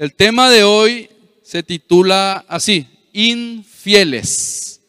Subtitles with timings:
[0.00, 1.10] el tema de hoy
[1.42, 4.80] se titula así, infieles.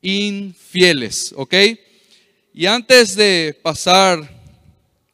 [0.00, 1.54] Infieles, ¿ok?
[2.54, 4.26] Y antes de pasar,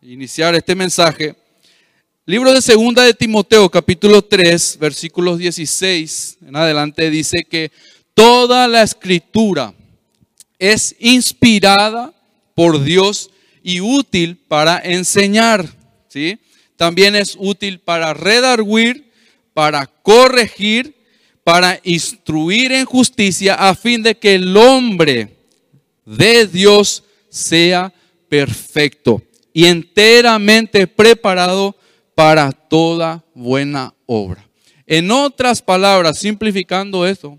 [0.01, 1.35] iniciar este mensaje,
[2.25, 7.73] libro de segunda de Timoteo, capítulo 3, versículos 16 en adelante, dice que
[8.15, 9.75] toda la escritura
[10.61, 12.15] es inspirada
[12.55, 13.31] por Dios
[13.65, 15.69] y útil para enseñar,
[16.07, 16.39] ¿sí?
[16.77, 19.13] También es útil para redarguir,
[19.55, 20.95] para corregir,
[21.45, 25.37] para instruir en justicia, a fin de que el hombre
[26.05, 27.93] de Dios sea
[28.29, 31.77] perfecto y enteramente preparado
[32.15, 34.47] para toda buena obra.
[34.87, 37.39] En otras palabras, simplificando esto,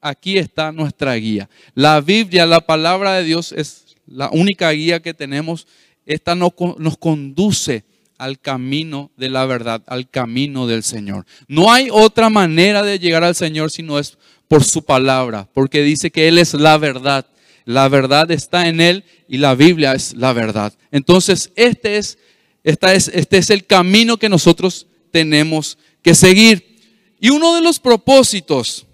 [0.00, 1.48] aquí está nuestra guía.
[1.74, 5.66] La Biblia, la palabra de Dios es la única guía que tenemos.
[6.06, 7.84] Esta nos, nos conduce
[8.18, 11.26] al camino de la verdad, al camino del Señor.
[11.48, 14.16] No hay otra manera de llegar al Señor si no es
[14.48, 17.26] por su palabra, porque dice que Él es la verdad.
[17.64, 20.72] La verdad está en Él y la Biblia es la verdad.
[20.90, 22.18] Entonces, este es,
[22.62, 26.78] es, este es el camino que nosotros tenemos que seguir.
[27.20, 28.86] Y uno de los propósitos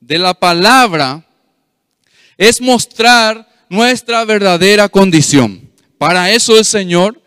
[0.00, 1.26] de la palabra
[2.36, 5.68] es mostrar nuestra verdadera condición.
[5.96, 7.20] Para eso el Señor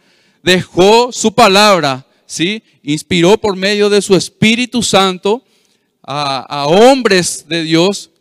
[0.43, 2.63] dejó su palabra, ¿sí?
[2.83, 5.43] Inspiró por medio de su Espíritu Santo
[6.03, 8.11] a, hombres de Dios,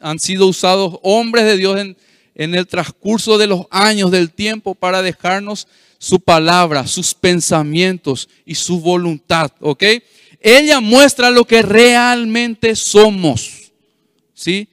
[0.00, 1.96] han sido usados hombres de Dios en,
[2.34, 8.54] en el transcurso de los años, del tiempo, para dejarnos su palabra, sus pensamientos y
[8.54, 9.84] su voluntad, ¿ok?
[10.40, 13.72] Ella muestra lo que realmente somos,
[14.32, 14.68] ¿sí?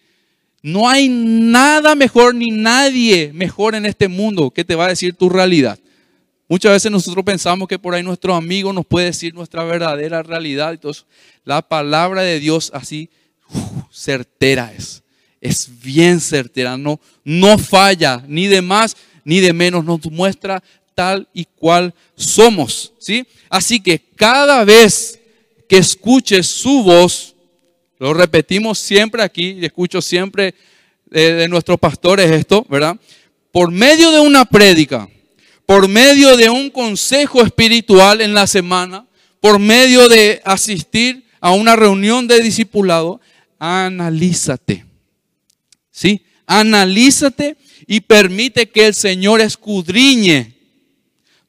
[0.62, 5.14] No hay nada mejor ni nadie mejor en este mundo que te va a decir
[5.14, 5.78] tu realidad.
[6.50, 10.74] Muchas veces nosotros pensamos que por ahí nuestro amigo nos puede decir nuestra verdadera realidad.
[10.74, 11.06] Entonces,
[11.44, 13.10] la palabra de Dios así
[13.92, 15.04] certera es.
[15.42, 18.96] Es bien certera, no, no falla, ni de más
[19.28, 20.64] ni de menos, nos muestra
[20.96, 22.94] tal y cual somos.
[22.98, 23.28] ¿sí?
[23.50, 25.20] Así que cada vez
[25.68, 27.36] que escuches su voz,
[28.00, 30.56] lo repetimos siempre aquí, y escucho siempre
[31.08, 32.98] de, de nuestros pastores esto, ¿verdad?
[33.52, 35.10] Por medio de una prédica,
[35.68, 39.06] por medio de un consejo espiritual en la semana,
[39.42, 43.20] por medio de asistir a una reunión de discipulado,
[43.60, 44.86] analízate.
[45.92, 46.24] ¿Sí?
[46.46, 50.56] Analízate y permite que el Señor escudriñe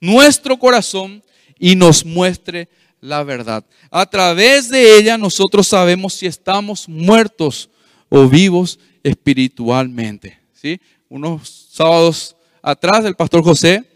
[0.00, 1.22] nuestro corazón
[1.56, 2.68] y nos muestre
[3.00, 3.64] la verdad.
[3.88, 7.70] A través de ella nosotros sabemos si estamos muertos
[8.08, 10.40] o vivos espiritualmente.
[10.54, 10.80] ¿Sí?
[11.08, 13.87] Unos sábados atrás el pastor José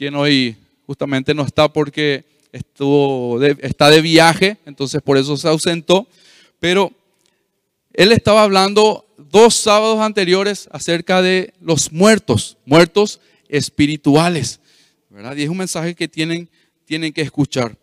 [0.00, 0.56] quien hoy
[0.86, 6.08] justamente no está porque estuvo está de viaje, entonces por eso se ausentó.
[6.58, 6.90] Pero
[7.92, 14.60] él estaba hablando dos sábados anteriores acerca de los muertos, muertos espirituales.
[15.10, 15.36] ¿verdad?
[15.36, 16.48] Y es un mensaje que tienen,
[16.86, 17.76] tienen que escuchar.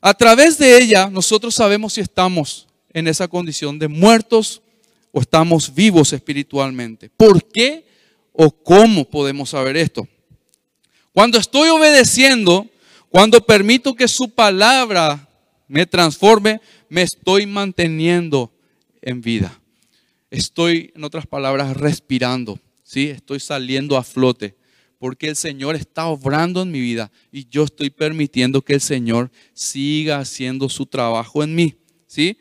[0.00, 4.62] A través de ella nosotros sabemos si estamos en esa condición de muertos
[5.10, 7.10] o estamos vivos espiritualmente.
[7.16, 7.84] ¿Por qué
[8.32, 10.06] o cómo podemos saber esto?
[11.14, 12.68] Cuando estoy obedeciendo,
[13.08, 15.28] cuando permito que su palabra
[15.68, 18.52] me transforme, me estoy manteniendo
[19.00, 19.56] en vida.
[20.28, 23.10] Estoy, en otras palabras, respirando, ¿sí?
[23.10, 24.56] Estoy saliendo a flote
[24.98, 29.30] porque el Señor está obrando en mi vida y yo estoy permitiendo que el Señor
[29.52, 31.76] siga haciendo su trabajo en mí,
[32.08, 32.38] ¿sí?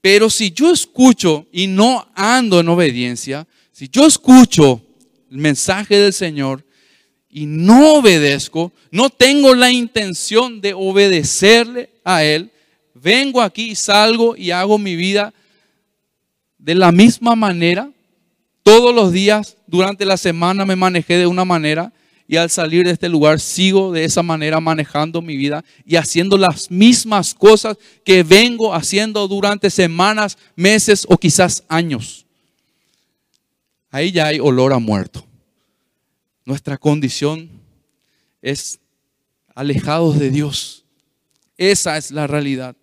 [0.00, 4.80] Pero si yo escucho y no ando en obediencia, si yo escucho
[5.32, 6.64] el mensaje del Señor
[7.30, 12.50] y no obedezco, no tengo la intención de obedecerle a Él,
[12.94, 15.32] vengo aquí, salgo y hago mi vida
[16.58, 17.90] de la misma manera.
[18.62, 21.92] Todos los días durante la semana me manejé de una manera
[22.26, 26.36] y al salir de este lugar sigo de esa manera manejando mi vida y haciendo
[26.36, 32.26] las mismas cosas que vengo haciendo durante semanas, meses o quizás años.
[33.90, 35.27] Ahí ya hay olor a muerto.
[36.48, 37.50] Nuestra condición
[38.40, 38.80] es
[39.54, 40.86] alejados de Dios.
[41.58, 42.74] Esa es la realidad.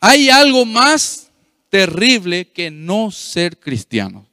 [0.00, 1.30] Hay algo más
[1.68, 4.26] terrible que no ser cristiano.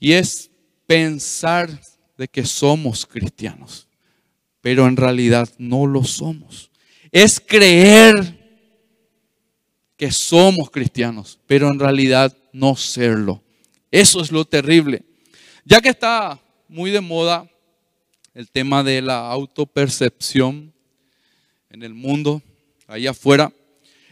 [0.00, 0.50] Y es
[0.86, 1.78] pensar
[2.16, 3.86] de que somos cristianos,
[4.62, 6.70] pero en realidad no lo somos.
[7.10, 8.64] Es creer
[9.98, 13.44] que somos cristianos, pero en realidad no serlo.
[13.90, 15.04] Eso es lo terrible.
[15.66, 16.40] Ya que está
[16.72, 17.46] muy de moda
[18.32, 20.72] el tema de la autopercepción
[21.68, 22.40] en el mundo,
[22.86, 23.52] allá afuera.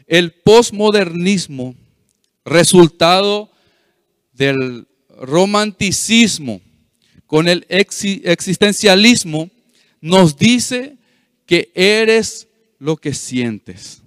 [0.06, 1.74] el posmodernismo,
[2.44, 3.50] resultado
[4.32, 6.60] del romanticismo
[7.26, 9.48] con el existencialismo,
[10.02, 10.98] nos dice
[11.46, 12.46] que eres
[12.78, 14.02] lo que sientes.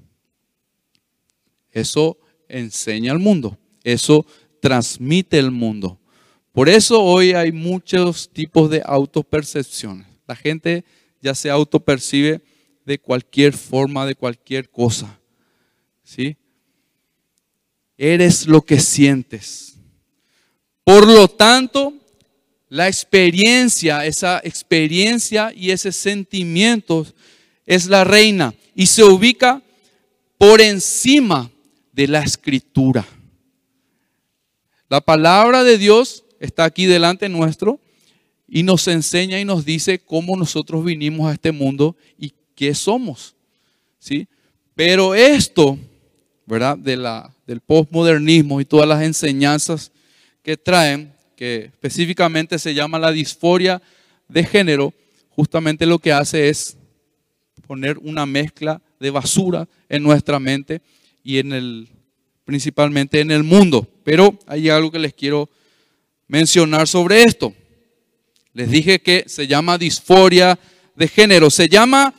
[1.72, 4.28] Eso enseña al mundo, eso
[4.60, 5.98] transmite el mundo.
[6.54, 10.06] Por eso hoy hay muchos tipos de autopercepciones.
[10.28, 10.86] La gente
[11.20, 12.42] ya se autopercibe
[12.86, 15.20] de cualquier forma, de cualquier cosa.
[16.04, 16.38] ¿Sí?
[17.98, 19.74] Eres lo que sientes.
[20.84, 21.94] Por lo tanto,
[22.70, 27.08] la experiencia, esa experiencia y ese sentimiento
[27.66, 29.64] es la reina y se ubica
[30.38, 31.50] por encima
[31.92, 33.08] de la escritura.
[34.90, 37.80] La palabra de Dios está aquí delante nuestro
[38.50, 43.34] y nos enseña y nos dice cómo nosotros vinimos a este mundo y qué somos.
[43.98, 44.28] ¿sí?
[44.76, 45.80] Pero esto,
[46.46, 46.78] ¿verdad?
[46.78, 49.94] De la, del postmodernismo y todas las enseñanzas
[50.42, 53.82] que traen, que específicamente se llama la disforia
[54.28, 54.94] de género,
[55.30, 56.76] justamente lo que hace es
[57.66, 60.82] poner una mezcla de basura en nuestra mente
[61.24, 61.88] y en el
[62.44, 63.88] principalmente en el mundo.
[64.04, 65.50] Pero hay algo que les quiero
[66.34, 67.54] mencionar sobre esto.
[68.54, 70.58] Les dije que se llama disforia
[70.96, 71.52] de género.
[71.52, 72.16] Se llama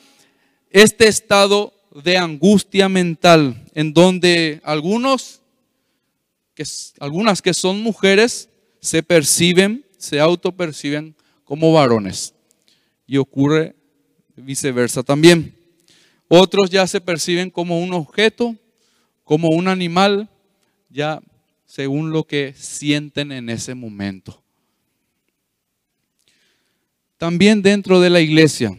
[0.70, 1.75] este estado
[2.05, 5.40] de angustia mental en donde algunos,
[6.55, 6.62] que,
[7.00, 8.49] algunas que son mujeres,
[8.81, 12.34] se perciben, se autoperciben como varones.
[13.08, 13.75] Y ocurre
[14.37, 15.56] viceversa también.
[16.28, 18.55] Otros ya se perciben como un objeto,
[19.25, 20.28] como un animal,
[20.88, 21.20] ya
[21.66, 24.43] según lo que sienten en ese momento.
[27.16, 28.76] También dentro de la iglesia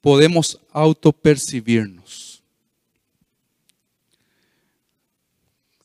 [0.00, 2.42] podemos autopercibirnos.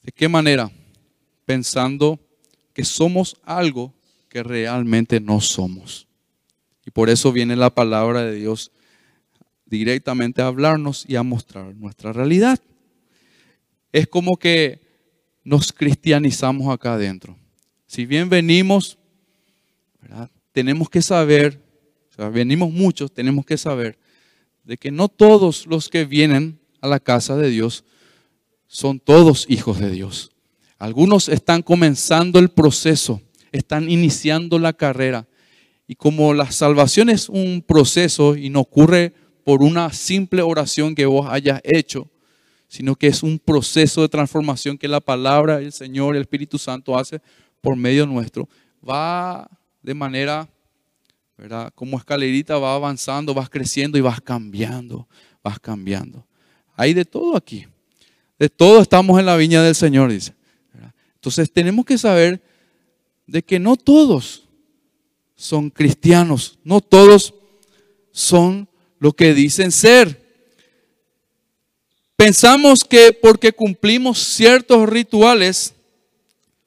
[0.04, 0.72] ¿De qué manera?
[1.46, 2.20] Pensando
[2.74, 3.94] que somos algo
[4.30, 6.08] que realmente no somos.
[6.86, 8.72] Y por eso viene la palabra de Dios
[9.66, 12.60] directamente a hablarnos y a mostrar nuestra realidad.
[13.92, 14.91] Es como que
[15.44, 17.38] nos cristianizamos acá adentro.
[17.88, 18.98] Si bien venimos,
[20.52, 21.62] tenemos que saber,
[22.32, 23.98] venimos muchos, tenemos que saber
[24.64, 27.84] de que no todos los que vienen a la casa de Dios
[28.68, 30.32] son todos hijos de Dios.
[30.78, 33.22] Algunos están comenzando el proceso,
[33.52, 35.28] están iniciando la carrera.
[35.88, 39.14] Y como la salvación es un proceso y no ocurre
[39.44, 42.10] por una simple oración que vos hayas hecho,
[42.72, 46.98] sino que es un proceso de transformación que la palabra del Señor, el Espíritu Santo
[46.98, 47.22] hace
[47.60, 48.48] por medio nuestro,
[48.82, 49.46] va
[49.82, 50.48] de manera,
[51.38, 51.74] ¿verdad?
[51.76, 55.06] Como escalerita va avanzando, vas creciendo y vas cambiando,
[55.44, 56.26] vas cambiando.
[56.78, 57.68] Hay de todo aquí.
[58.40, 60.34] De todo estamos en la viña del Señor, dice.
[61.16, 62.42] Entonces tenemos que saber
[63.28, 64.48] de que no todos
[65.36, 67.34] son cristianos, no todos
[68.14, 70.21] son lo que dicen ser.
[72.24, 75.74] Pensamos que porque cumplimos ciertos rituales,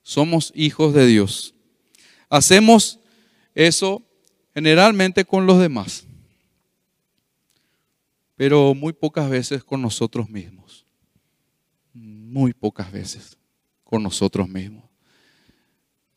[0.02, 1.54] somos hijos de Dios.
[2.28, 2.98] Hacemos
[3.54, 4.02] eso
[4.52, 6.08] generalmente con los demás,
[8.34, 10.84] pero muy pocas veces con nosotros mismos.
[11.92, 13.38] Muy pocas veces
[13.84, 14.82] con nosotros mismos.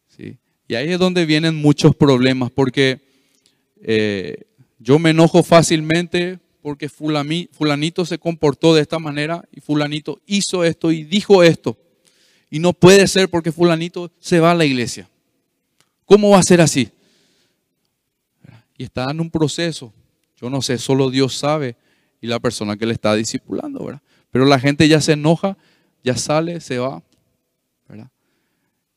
[0.08, 0.39] ¿Sí?
[0.67, 3.08] Y ahí es donde vienen muchos problemas, porque
[3.84, 4.48] eh,
[4.79, 10.91] yo me enojo fácilmente porque fulanito se comportó de esta manera y fulanito hizo esto
[10.91, 11.77] y dijo esto.
[12.50, 15.09] Y no puede ser porque fulanito se va a la iglesia.
[16.03, 16.91] ¿Cómo va a ser así?
[18.77, 19.93] Y está en un proceso.
[20.36, 21.77] Yo no sé, solo Dios sabe
[22.19, 24.01] y la persona que le está discipulando, ¿verdad?
[24.29, 25.57] Pero la gente ya se enoja,
[26.03, 27.01] ya sale, se va.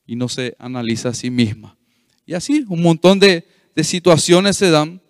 [0.09, 1.79] Y no se analiza a sí misma.
[2.27, 3.47] Y así un montón de,
[3.77, 5.01] de situaciones se dan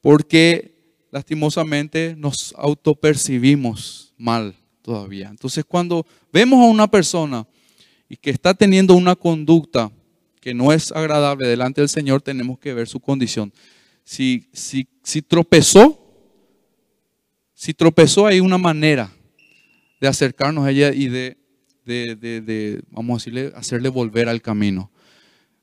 [0.00, 0.73] porque
[1.14, 4.52] lastimosamente nos autopercibimos mal
[4.82, 5.28] todavía.
[5.28, 7.46] Entonces cuando vemos a una persona
[8.08, 9.92] y que está teniendo una conducta
[10.40, 13.52] que no es agradable delante del Señor, tenemos que ver su condición.
[14.02, 16.04] Si, si, si tropezó,
[17.54, 19.12] si tropezó hay una manera
[20.00, 21.38] de acercarnos a ella y de,
[21.84, 24.90] de, de, vamos a decirle, hacerle volver al camino.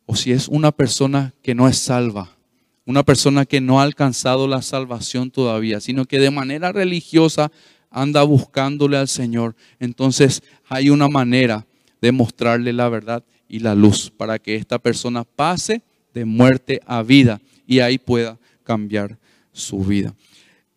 [0.05, 2.37] O si es una persona que no es salva,
[2.85, 7.51] una persona que no ha alcanzado la salvación todavía, sino que de manera religiosa
[7.89, 9.55] anda buscándole al Señor.
[9.79, 11.65] Entonces hay una manera
[12.01, 15.81] de mostrarle la verdad y la luz para que esta persona pase
[16.13, 19.17] de muerte a vida y ahí pueda cambiar
[19.51, 20.13] su vida.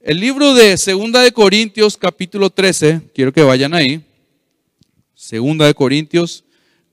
[0.00, 4.04] El libro de Segunda de Corintios capítulo 13, quiero que vayan ahí.
[5.14, 6.44] Segunda de Corintios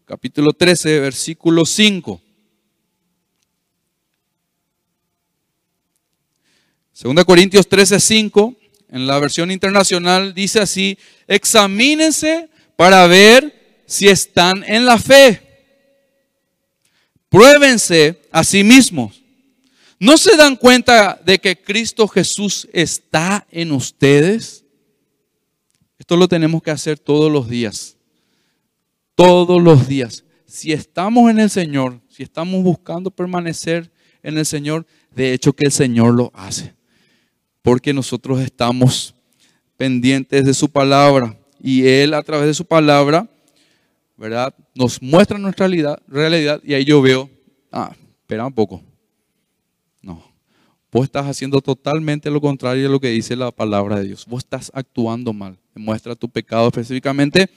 [0.06, 2.21] capítulo 13, versículo 5.
[7.02, 8.56] Segunda Corintios 13, 5,
[8.90, 15.42] en la versión internacional dice así, examínense para ver si están en la fe.
[17.28, 19.20] Pruébense a sí mismos
[20.00, 24.64] ¿No se dan cuenta de que Cristo Jesús está en ustedes?
[25.98, 27.98] Esto lo tenemos que hacer todos los días.
[29.16, 30.24] Todos los días.
[30.46, 33.92] Si estamos en el Señor, si estamos buscando permanecer
[34.22, 36.76] en el Señor, de hecho que el Señor lo hace.
[37.62, 39.14] Porque nosotros estamos
[39.78, 43.30] pendientes de su palabra y Él a través de su palabra,
[44.18, 44.54] ¿verdad?
[44.76, 47.30] Nos muestra nuestra realidad, realidad y ahí yo veo,
[47.72, 48.84] ah, espera un poco,
[50.92, 54.26] Vos estás haciendo totalmente lo contrario de lo que dice la palabra de Dios.
[54.26, 55.58] Vos estás actuando mal.
[55.74, 57.50] Muestra tu pecado específicamente.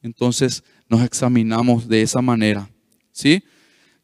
[0.00, 2.70] Entonces nos examinamos de esa manera.
[3.10, 3.42] ¿Sí?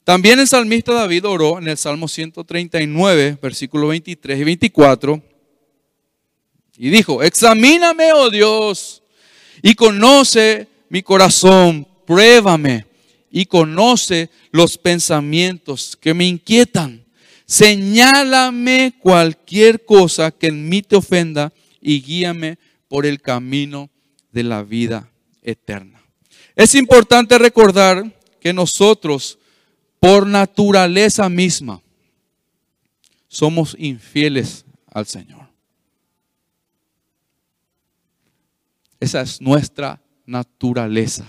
[0.07, 5.23] También el salmista David oró en el Salmo 139, versículo 23 y 24.
[6.79, 9.03] Y dijo, examíname, oh Dios,
[9.63, 12.87] y conoce mi corazón, pruébame
[13.31, 17.07] y conoce los pensamientos que me inquietan
[17.47, 22.59] Señálame cualquier cosa que en mí te ofenda y guíame
[22.89, 23.89] por el camino
[24.33, 25.09] de la vida
[25.43, 26.03] eterna.
[26.57, 29.39] Es importante recordar que nosotros,
[30.07, 31.83] por naturaleza misma,
[33.27, 35.49] somos infieles al Señor.
[39.01, 41.27] Esa es nuestra naturaleza.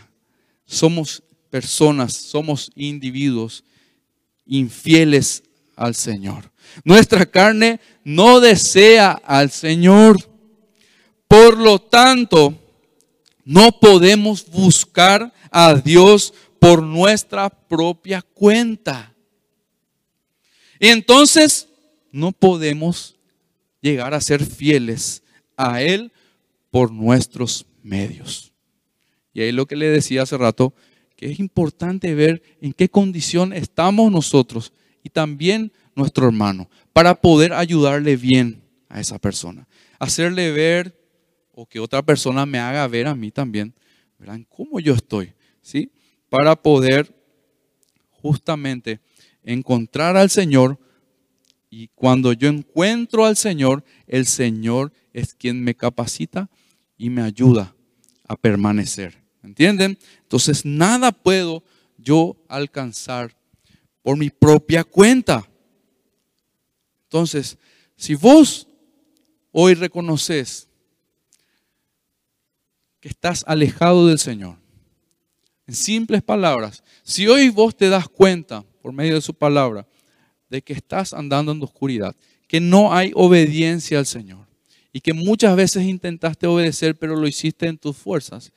[0.63, 3.63] Somos personas, somos individuos
[4.45, 5.41] infieles
[5.75, 6.51] al Señor.
[6.83, 10.17] Nuestra carne no desea al Señor.
[11.27, 12.53] Por lo tanto,
[13.43, 19.13] no podemos buscar a Dios por nuestra propia cuenta.
[20.79, 21.67] Y entonces
[22.11, 23.17] no podemos
[23.81, 25.23] llegar a ser fieles
[25.55, 26.11] a Él
[26.69, 28.51] por nuestros medios.
[29.33, 30.73] Y ahí lo que le decía hace rato,
[31.15, 34.73] que es importante ver en qué condición estamos nosotros
[35.03, 39.67] y también nuestro hermano, para poder ayudarle bien a esa persona.
[39.99, 40.95] Hacerle ver
[41.53, 43.73] o que otra persona me haga ver a mí también,
[44.19, 45.91] verán cómo yo estoy, ¿sí?
[46.29, 47.13] Para poder
[48.09, 48.99] justamente
[49.43, 50.79] encontrar al Señor
[51.69, 56.49] y cuando yo encuentro al Señor, el Señor es quien me capacita
[56.97, 57.75] y me ayuda
[58.27, 59.21] a permanecer.
[59.43, 59.97] ¿Entienden?
[60.21, 61.63] Entonces nada puedo
[61.97, 63.35] yo alcanzar
[64.01, 65.47] por mi propia cuenta.
[67.03, 67.57] Entonces,
[67.95, 68.67] si vos
[69.51, 70.67] hoy reconoces
[72.99, 74.57] que estás alejado del Señor,
[75.67, 79.87] en simples palabras, si hoy vos te das cuenta por medio de su palabra
[80.49, 82.15] de que estás andando en oscuridad,
[82.47, 84.47] que no hay obediencia al Señor
[84.93, 88.53] y que muchas veces intentaste obedecer pero lo hiciste en tus fuerzas,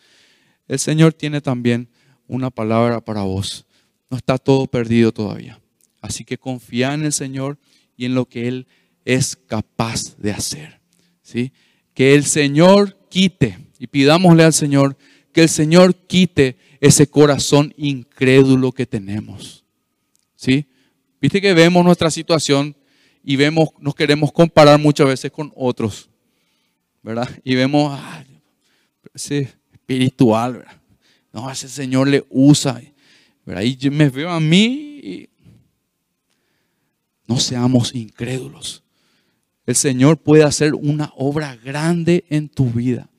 [0.68, 1.88] el Señor tiene también
[2.28, 3.66] una palabra para vos
[4.10, 5.60] no está todo perdido todavía.
[6.00, 7.58] Así que confía en el Señor
[7.96, 8.66] y en lo que Él
[9.04, 10.80] es capaz de hacer.
[11.22, 11.52] ¿sí?
[11.94, 14.96] Que el Señor quite, y pidámosle al Señor,
[15.32, 19.64] que el Señor quite ese corazón incrédulo que tenemos.
[20.34, 20.66] ¿sí?
[21.20, 22.74] Viste que vemos nuestra situación
[23.22, 26.08] y vemos, nos queremos comparar muchas veces con otros,
[27.02, 27.28] ¿verdad?
[27.44, 28.00] Y vemos,
[29.12, 30.80] ese espiritual, ¿verdad?
[31.32, 32.80] No, ese Señor le usa.
[33.46, 35.28] Ahí me veo a mí y
[37.26, 38.82] no seamos incrédulos.
[39.66, 43.10] El Señor puede hacer una obra grande en tu vida.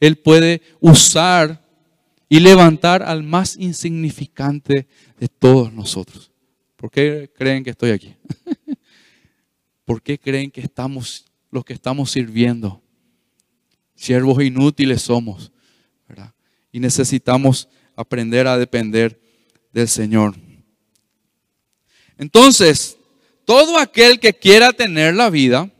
[0.00, 1.63] Él puede usar
[2.34, 4.88] y levantar al más insignificante
[5.20, 6.32] de todos nosotros.
[6.74, 8.16] ¿Por qué creen que estoy aquí?
[9.84, 12.82] ¿Por qué creen que estamos los que estamos sirviendo?
[13.94, 15.52] Siervos inútiles somos,
[16.08, 16.34] ¿verdad?
[16.72, 19.20] Y necesitamos aprender a depender
[19.72, 20.34] del Señor.
[22.18, 22.98] Entonces,
[23.44, 25.70] todo aquel que quiera tener la vida,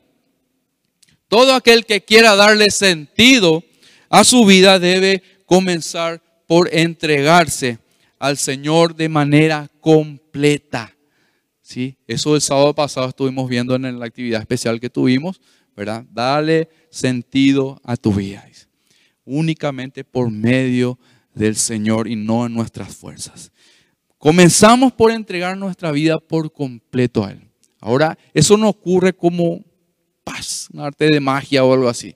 [1.27, 3.65] todo aquel que quiera darle sentido
[4.09, 6.24] a su vida debe comenzar
[6.55, 7.81] por entregarse
[8.17, 10.95] al Señor de manera completa.
[11.61, 11.97] ¿Sí?
[12.07, 15.41] Eso el sábado pasado estuvimos viendo en la actividad especial que tuvimos,
[15.77, 16.05] ¿verdad?
[16.13, 18.49] Dale sentido a tu vida.
[19.25, 20.97] Únicamente por medio
[21.35, 23.51] del Señor y no en nuestras fuerzas.
[24.17, 27.41] Comenzamos por entregar nuestra vida por completo a Él.
[27.81, 29.65] Ahora, eso no ocurre como
[30.23, 32.15] paz, un arte de magia o algo así.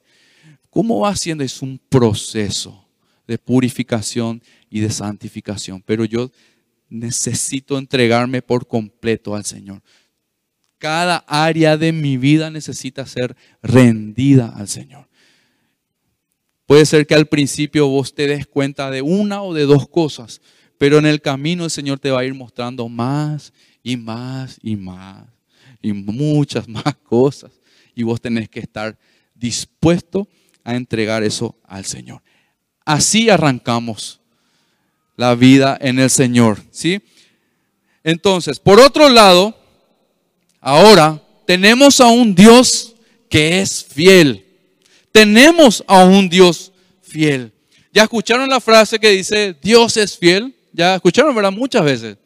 [0.70, 1.42] ¿Cómo va haciendo?
[1.42, 2.87] Es un proceso
[3.28, 5.82] de purificación y de santificación.
[5.82, 6.32] Pero yo
[6.88, 9.82] necesito entregarme por completo al Señor.
[10.78, 15.08] Cada área de mi vida necesita ser rendida al Señor.
[16.66, 20.40] Puede ser que al principio vos te des cuenta de una o de dos cosas,
[20.76, 24.76] pero en el camino el Señor te va a ir mostrando más y más y
[24.76, 25.26] más
[25.82, 27.52] y muchas más cosas.
[27.94, 28.96] Y vos tenés que estar
[29.34, 30.28] dispuesto
[30.64, 32.22] a entregar eso al Señor.
[32.88, 34.18] Así arrancamos
[35.14, 37.02] la vida en el Señor, ¿sí?
[38.02, 39.54] Entonces, por otro lado,
[40.58, 42.94] ahora tenemos a un Dios
[43.28, 44.42] que es fiel.
[45.12, 47.52] Tenemos a un Dios fiel.
[47.92, 50.54] ¿Ya escucharon la frase que dice Dios es fiel?
[50.72, 51.52] Ya escucharon, ¿verdad?
[51.52, 52.16] Muchas veces.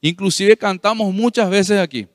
[0.00, 2.06] Inclusive cantamos muchas veces aquí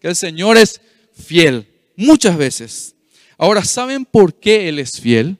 [0.00, 0.80] que el Señor es
[1.12, 1.68] fiel.
[1.96, 2.94] Muchas veces.
[3.36, 5.36] Ahora, ¿saben por qué Él es fiel?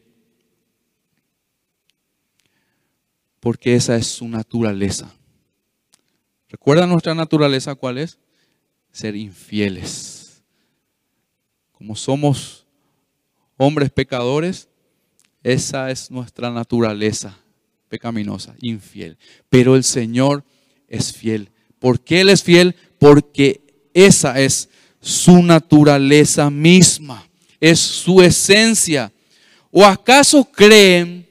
[3.43, 5.13] Porque esa es su naturaleza.
[6.49, 8.17] ¿Recuerdan nuestra naturaleza cuál es?
[8.93, 10.45] Ser infieles.
[11.73, 12.65] Como somos
[13.57, 14.69] hombres pecadores,
[15.43, 17.37] esa es nuestra naturaleza
[17.89, 19.19] pecaminosa, infiel.
[19.49, 20.45] Pero el Señor
[20.87, 21.51] es fiel.
[21.81, 22.77] ¿Por qué Él es fiel?
[23.01, 23.61] Porque
[23.93, 24.69] esa es
[25.01, 29.13] su naturaleza misma, es su esencia.
[29.73, 31.27] ¿O acaso creen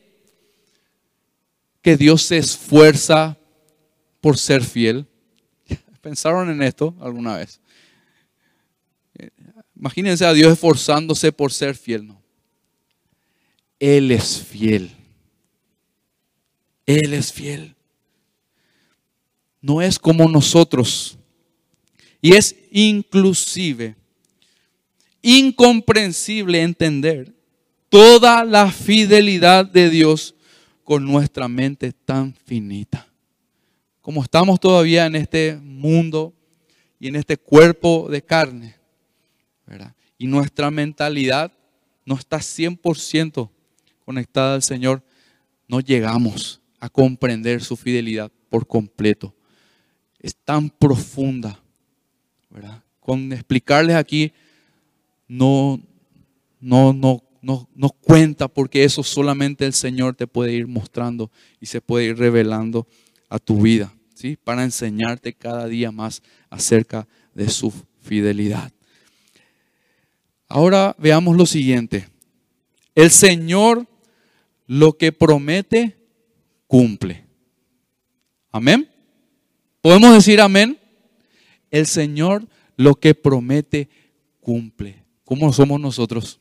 [1.82, 3.38] que Dios se esfuerza
[4.20, 5.08] por ser fiel?
[6.02, 7.60] ¿Pensaron en esto alguna vez?
[9.76, 12.06] Imagínense a Dios esforzándose por ser fiel.
[12.06, 12.22] No.
[13.80, 14.92] Él es fiel.
[16.86, 17.76] Él es fiel.
[19.60, 21.18] No es como nosotros.
[22.22, 23.96] Y es inclusive
[25.24, 27.34] incomprensible entender
[27.90, 30.36] toda la fidelidad de Dios
[30.92, 33.08] con nuestra mente tan finita.
[34.02, 36.34] Como estamos todavía en este mundo
[37.00, 38.76] y en este cuerpo de carne,
[40.18, 41.50] y nuestra mentalidad
[42.06, 43.50] no está 100%
[44.04, 45.02] conectada al Señor,
[45.66, 49.34] no llegamos a comprender su fidelidad por completo.
[50.20, 51.58] Es tan profunda,
[52.50, 52.84] ¿verdad?
[53.00, 54.34] Con explicarles aquí
[55.26, 55.80] no,
[56.60, 61.66] no, no, no, no cuenta porque eso solamente el Señor te puede ir mostrando y
[61.66, 62.88] se puede ir revelando
[63.30, 64.38] a tu vida, ¿sí?
[64.44, 68.72] Para enseñarte cada día más acerca de su fidelidad.
[70.48, 72.08] Ahora veamos lo siguiente.
[72.94, 73.88] El Señor
[74.68, 75.98] lo que promete,
[76.68, 77.26] cumple.
[78.52, 78.90] Amén.
[79.82, 80.78] ¿Podemos decir amén?
[81.72, 83.90] El Señor lo que promete,
[84.42, 85.06] cumple.
[85.24, 86.41] ¿Cómo somos nosotros?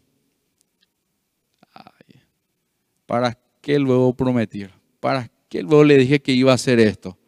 [3.10, 4.70] ¿Para qué luego prometir?
[5.00, 7.18] ¿Para qué luego le dije que iba a hacer esto?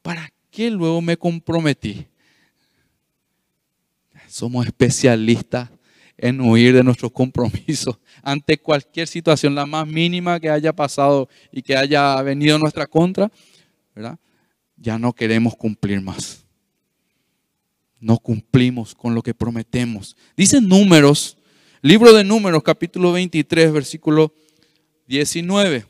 [0.00, 2.06] ¿Para qué luego me comprometí?
[4.26, 5.68] Somos especialistas
[6.16, 11.60] en huir de nuestros compromisos ante cualquier situación, la más mínima que haya pasado y
[11.60, 13.30] que haya venido en nuestra contra,
[13.94, 14.18] ¿verdad?
[14.78, 16.46] Ya no queremos cumplir más.
[18.00, 20.16] No cumplimos con lo que prometemos.
[20.38, 21.36] Dicen números,
[21.82, 24.32] libro de números, capítulo 23, versículo
[25.12, 25.84] 19.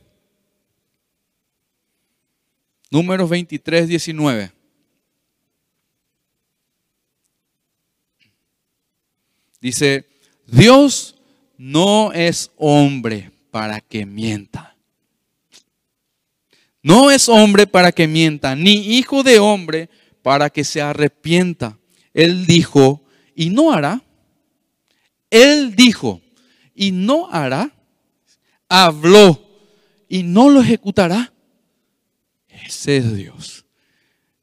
[2.91, 4.51] Números 23, 19.
[9.61, 10.07] Dice,
[10.45, 11.15] Dios
[11.57, 14.77] no es hombre para que mienta.
[16.83, 19.89] No es hombre para que mienta, ni hijo de hombre
[20.23, 21.79] para que se arrepienta.
[22.13, 23.05] Él dijo,
[23.37, 24.03] y no hará.
[25.31, 26.21] Él dijo,
[26.75, 27.73] y no hará.
[28.75, 29.39] Habló,
[30.09, 31.35] y no lo ejecutará.
[32.49, 33.67] Ese es Dios.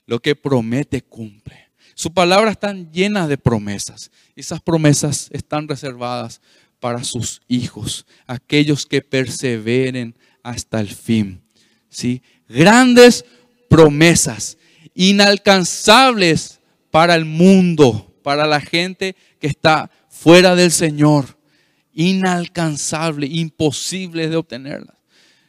[0.05, 1.71] Lo que promete cumple.
[1.95, 4.11] Sus palabras están llenas de promesas.
[4.35, 6.41] Esas promesas están reservadas
[6.79, 11.41] para sus hijos, aquellos que perseveren hasta el fin.
[11.89, 12.21] ¿sí?
[12.47, 13.25] Grandes
[13.67, 14.59] promesas,
[14.93, 16.59] inalcanzables
[16.91, 21.38] para el mundo, para la gente que está fuera del Señor.
[21.93, 24.95] Inalcanzable, imposible de obtenerlas.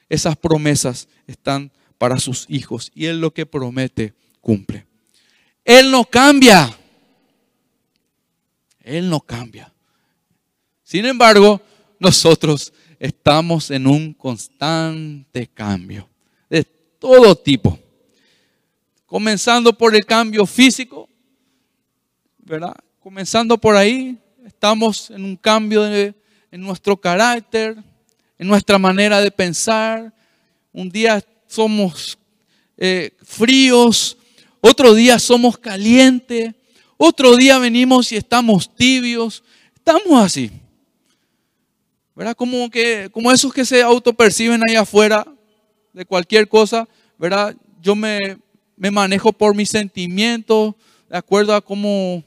[0.08, 4.86] Esas promesas están para sus hijos y Él lo que promete cumple.
[5.64, 6.76] Él no cambia.
[8.80, 9.72] Él no cambia.
[10.82, 11.60] Sin embargo,
[11.98, 16.08] nosotros estamos en un constante cambio
[16.48, 17.78] de todo tipo.
[19.06, 21.08] Comenzando por el cambio físico,
[22.38, 22.74] ¿verdad?
[23.00, 25.84] Comenzando por ahí, estamos en un cambio
[26.50, 27.76] en nuestro carácter,
[28.38, 30.12] en nuestra manera de pensar.
[30.72, 32.18] Un día somos
[32.76, 34.16] eh, fríos,
[34.60, 36.54] otro día somos calientes,
[36.96, 39.42] otro día venimos y estamos tibios.
[39.74, 40.50] Estamos así.
[42.14, 42.34] ¿Verdad?
[42.36, 45.26] Como, que, como esos que se autoperciben ahí afuera
[45.92, 47.56] de cualquier cosa, ¿verdad?
[47.80, 48.38] Yo me,
[48.76, 50.74] me manejo por mis sentimientos,
[51.08, 52.22] de acuerdo a cómo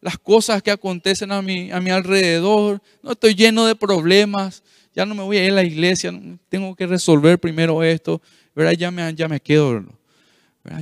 [0.00, 2.82] las cosas que acontecen a mi, a mi alrededor.
[3.02, 4.62] No estoy lleno de problemas.
[4.94, 6.12] Ya no me voy a ir a la iglesia.
[6.48, 8.20] Tengo que resolver primero esto.
[8.54, 8.72] ¿verdad?
[8.72, 9.84] Ya, me, ya me quedo.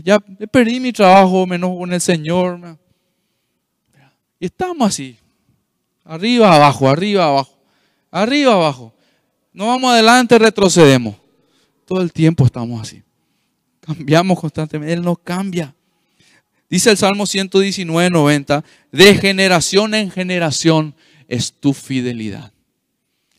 [0.02, 2.78] Ya perdí mi trabajo, menos con el Señor.
[4.40, 5.18] Y estamos así.
[6.04, 7.58] Arriba, abajo, arriba, abajo.
[8.10, 8.94] Arriba, abajo.
[9.52, 11.16] No vamos adelante, retrocedemos.
[11.84, 13.02] Todo el tiempo estamos así.
[13.80, 14.92] Cambiamos constantemente.
[14.92, 15.74] Él no cambia.
[16.70, 20.94] Dice el Salmo 119, 90, de generación en generación
[21.26, 22.52] es tu fidelidad.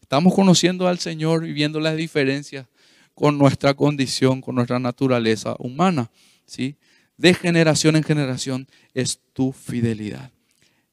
[0.02, 2.66] Estamos conociendo al Señor y viendo las diferencias
[3.14, 6.10] con nuestra condición, con nuestra naturaleza humana.
[6.48, 6.76] ¿sí?
[7.18, 10.32] De generación en generación es tu fidelidad.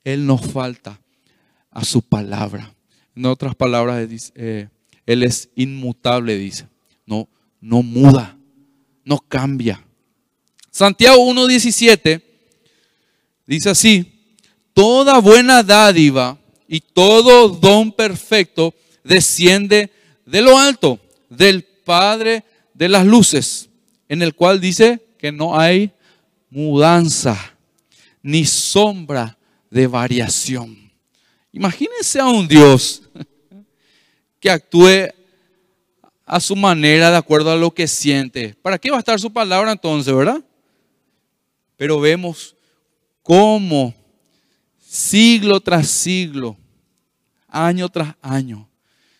[0.05, 1.01] Él nos falta
[1.71, 2.75] a su palabra.
[3.15, 4.69] En otras palabras, eh,
[5.07, 6.69] Él es inmutable, dice.
[7.07, 7.29] No,
[7.61, 8.37] no muda,
[9.05, 9.83] no cambia.
[10.71, 12.26] Santiago 1.17
[13.47, 14.13] Dice así,
[14.75, 19.91] toda buena dádiva y todo don perfecto desciende
[20.25, 20.99] de lo alto,
[21.31, 23.71] del Padre de las luces,
[24.09, 25.93] en el cual dice que no hay
[26.51, 27.39] mudanza
[28.23, 29.39] ni sombra
[29.71, 30.91] de variación.
[31.53, 33.03] Imagínense a un Dios
[34.41, 35.09] que actúe
[36.25, 38.57] a su manera, de acuerdo a lo que siente.
[38.61, 40.43] ¿Para qué va a estar su palabra entonces, verdad?
[41.77, 42.56] Pero vemos
[43.27, 43.93] cómo
[44.79, 46.57] siglo tras siglo,
[47.49, 48.69] año tras año,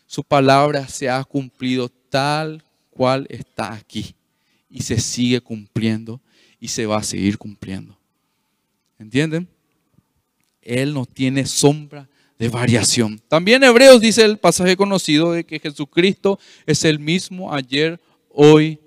[0.05, 4.15] su palabra se ha cumplido tal cual está aquí
[4.69, 6.21] y se sigue cumpliendo
[6.57, 7.99] y se va a seguir cumpliendo.
[8.97, 9.49] ¿Entienden?
[10.61, 12.07] Él no tiene sombra
[12.39, 13.21] de variación.
[13.27, 18.79] También Hebreos dice el pasaje conocido de que Jesucristo es el mismo ayer, hoy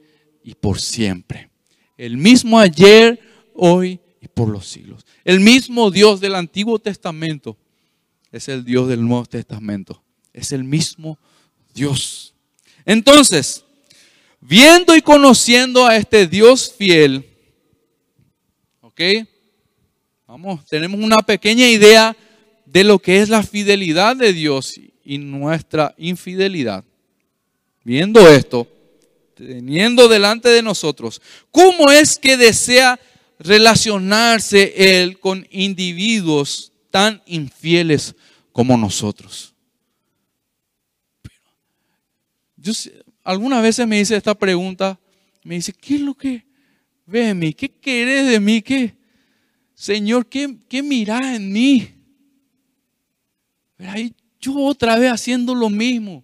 [0.42, 1.50] y por siempre.
[1.98, 3.20] El mismo ayer,
[3.52, 5.06] hoy y por los siglos.
[5.24, 7.56] El mismo Dios del Antiguo Testamento
[8.30, 10.02] es el Dios del Nuevo Testamento.
[10.32, 11.18] Es el mismo
[11.74, 12.34] Dios.
[12.84, 13.64] Entonces,
[14.40, 17.26] viendo y conociendo a este Dios fiel,
[18.80, 19.00] ¿ok?
[20.26, 22.16] Vamos, tenemos una pequeña idea
[22.64, 26.84] de lo que es la fidelidad de Dios y nuestra infidelidad.
[27.82, 28.68] Viendo esto,
[29.34, 33.00] teniendo delante de nosotros, ¿cómo es que desea
[33.40, 38.14] relacionarse Él con individuos tan infieles
[38.52, 39.54] como nosotros.
[42.56, 42.72] Yo,
[43.24, 45.00] algunas veces me dice esta pregunta,
[45.42, 46.44] me dice, ¿qué es lo que
[47.06, 47.54] ve en mí?
[47.54, 48.60] ¿Qué querés de mí?
[48.60, 48.94] ¿Qué,
[49.74, 51.88] Señor, qué, qué mirás en mí?
[53.76, 56.22] Pero ahí yo otra vez haciendo lo mismo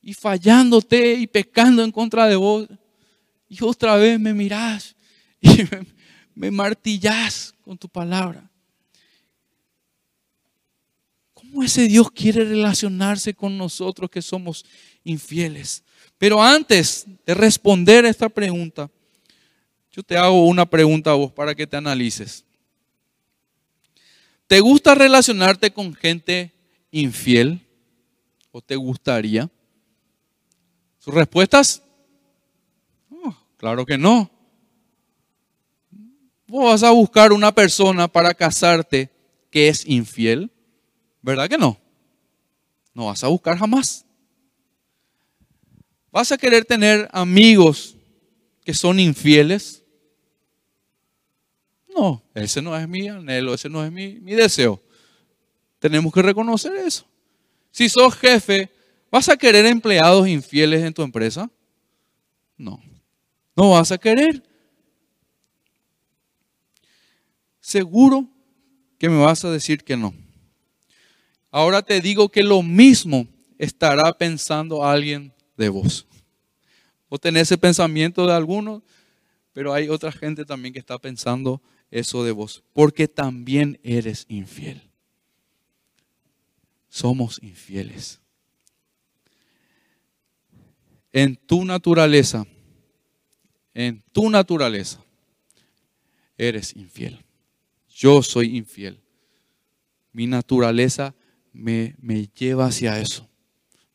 [0.00, 2.68] y fallándote y pecando en contra de vos.
[3.48, 4.94] Y otra vez me mirás
[5.40, 5.95] y me,
[6.36, 8.48] me martillas con tu palabra.
[11.32, 14.64] ¿Cómo ese Dios quiere relacionarse con nosotros que somos
[15.02, 15.82] infieles?
[16.18, 18.90] Pero antes de responder a esta pregunta,
[19.90, 22.44] yo te hago una pregunta a vos para que te analices.
[24.46, 26.52] ¿Te gusta relacionarte con gente
[26.90, 27.60] infiel?
[28.52, 29.50] ¿O te gustaría?
[30.98, 31.82] ¿Sus respuestas?
[33.56, 34.35] claro que no.
[36.48, 39.10] Vos vas a buscar una persona para casarte
[39.50, 40.50] que es infiel,
[41.20, 41.78] ¿verdad que no?
[42.94, 44.04] No vas a buscar jamás.
[46.12, 47.96] ¿Vas a querer tener amigos
[48.64, 49.82] que son infieles?
[51.94, 54.80] No, ese no es mi anhelo, ese no es mi, mi deseo.
[55.78, 57.06] Tenemos que reconocer eso.
[57.70, 58.70] Si sos jefe,
[59.10, 61.50] ¿vas a querer empleados infieles en tu empresa?
[62.56, 62.80] No,
[63.54, 64.42] no vas a querer.
[67.66, 68.28] Seguro
[68.96, 70.14] que me vas a decir que no.
[71.50, 73.26] Ahora te digo que lo mismo
[73.58, 76.06] estará pensando alguien de vos.
[77.10, 78.84] Vos tenés ese pensamiento de algunos,
[79.52, 84.80] pero hay otra gente también que está pensando eso de vos, porque también eres infiel.
[86.88, 88.20] Somos infieles.
[91.12, 92.46] En tu naturaleza,
[93.74, 95.02] en tu naturaleza,
[96.38, 97.25] eres infiel
[97.96, 99.00] yo soy infiel.
[100.12, 101.14] Mi naturaleza
[101.52, 103.28] me, me lleva hacia eso,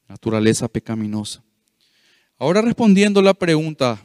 [0.07, 1.43] naturaleza pecaminosa.
[2.37, 4.03] Ahora respondiendo la pregunta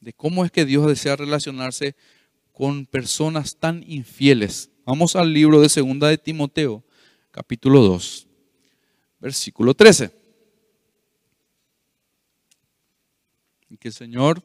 [0.00, 1.96] de cómo es que Dios desea relacionarse
[2.52, 6.84] con personas tan infieles, vamos al libro de Segunda de Timoteo,
[7.32, 8.28] capítulo 2,
[9.18, 10.12] versículo 13.
[13.70, 14.42] Y que el Señor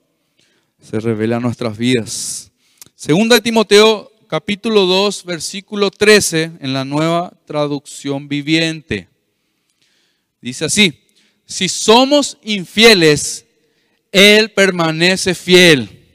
[0.80, 2.52] se revele a nuestras vidas.
[3.00, 9.08] Segunda de Timoteo, capítulo 2, versículo 13, en la nueva traducción viviente.
[10.42, 11.00] Dice así,
[11.46, 13.46] si somos infieles,
[14.12, 16.08] Él permanece fiel.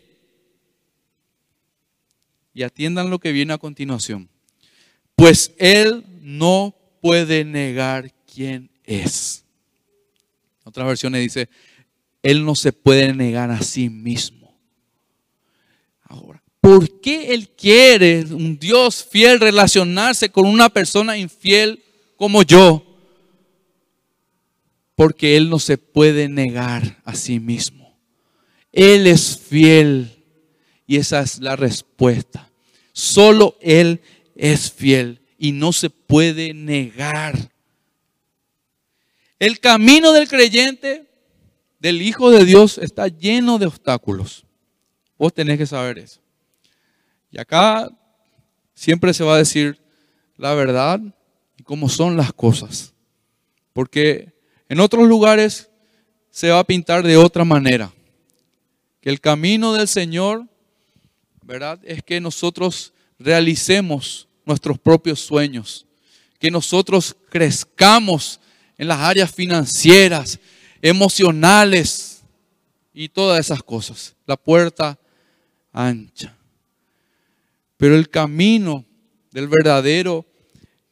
[2.52, 4.28] Y atiendan lo que viene a continuación.
[5.14, 9.44] Pues Él no puede negar quién es.
[10.64, 11.48] Otra versión dice,
[12.24, 14.52] Él no se puede negar a sí mismo.
[16.02, 21.82] Ahora, ¿por qué Él quiere, un Dios fiel, relacionarse con una persona infiel
[22.16, 22.86] como yo?
[25.02, 27.98] porque Él no se puede negar a sí mismo.
[28.70, 30.24] Él es fiel
[30.86, 32.48] y esa es la respuesta.
[32.92, 34.00] Solo Él
[34.36, 37.50] es fiel y no se puede negar.
[39.40, 41.10] El camino del creyente,
[41.80, 44.44] del Hijo de Dios, está lleno de obstáculos.
[45.18, 46.21] Vos tenés que saber eso.
[47.32, 47.90] Y acá
[48.74, 49.80] siempre se va a decir
[50.36, 51.00] la verdad
[51.56, 52.92] y cómo son las cosas.
[53.72, 54.34] Porque
[54.68, 55.70] en otros lugares
[56.30, 57.90] se va a pintar de otra manera.
[59.00, 60.46] Que el camino del Señor,
[61.42, 61.80] ¿verdad?
[61.82, 65.86] Es que nosotros realicemos nuestros propios sueños.
[66.38, 68.40] Que nosotros crezcamos
[68.76, 70.38] en las áreas financieras,
[70.82, 72.22] emocionales
[72.92, 74.14] y todas esas cosas.
[74.26, 74.98] La puerta
[75.72, 76.36] ancha.
[77.82, 78.84] Pero el camino
[79.32, 80.24] del verdadero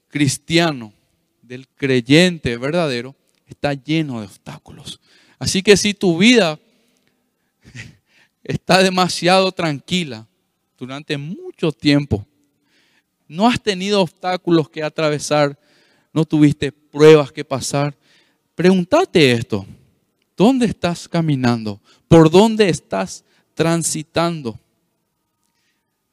[0.09, 0.93] cristiano,
[1.41, 3.15] del creyente verdadero,
[3.47, 4.99] está lleno de obstáculos.
[5.39, 6.59] Así que si tu vida
[8.43, 10.27] está demasiado tranquila
[10.77, 12.27] durante mucho tiempo,
[13.29, 15.57] no has tenido obstáculos que atravesar,
[16.13, 17.97] no tuviste pruebas que pasar,
[18.57, 19.65] pregúntate esto.
[20.37, 21.81] ¿Dónde estás caminando?
[22.09, 23.25] ¿Por dónde estás
[23.55, 24.59] transitando?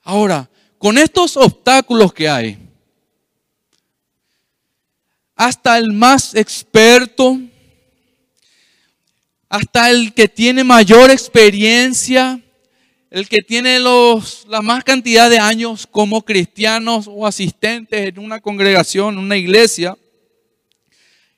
[0.03, 2.57] Ahora, con estos obstáculos que hay,
[5.35, 7.39] hasta el más experto,
[9.49, 12.41] hasta el que tiene mayor experiencia,
[13.09, 18.41] el que tiene los, la más cantidad de años como cristianos o asistentes en una
[18.41, 19.97] congregación, una iglesia,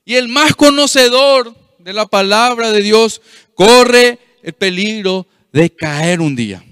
[0.05, 3.21] y el más conocedor de la palabra de Dios
[3.53, 6.63] corre el peligro de caer un día.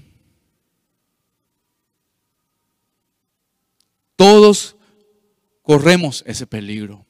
[4.18, 4.74] Todos
[5.62, 7.06] corremos ese peligro.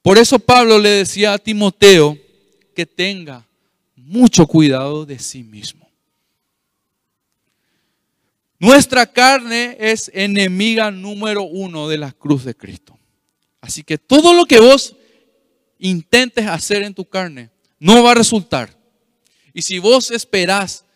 [0.00, 2.16] Por eso Pablo le decía a Timoteo
[2.74, 3.46] que tenga
[3.96, 5.86] mucho cuidado de sí mismo.
[8.58, 12.98] Nuestra carne es enemiga número uno de la cruz de Cristo.
[13.60, 14.96] Así que todo lo que vos
[15.78, 18.74] intentes hacer en tu carne no va a resultar.
[19.52, 20.86] Y si vos esperás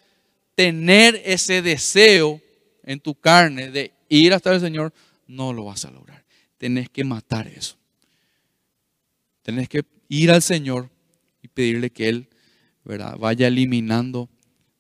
[0.55, 2.41] tener ese deseo
[2.91, 4.93] en tu carne de ir hasta el Señor,
[5.29, 6.25] no lo vas a lograr.
[6.59, 7.77] Tenés que matar eso.
[9.43, 10.91] Tenés que ir al Señor
[11.41, 12.29] y pedirle que Él
[12.85, 14.29] vaya eliminando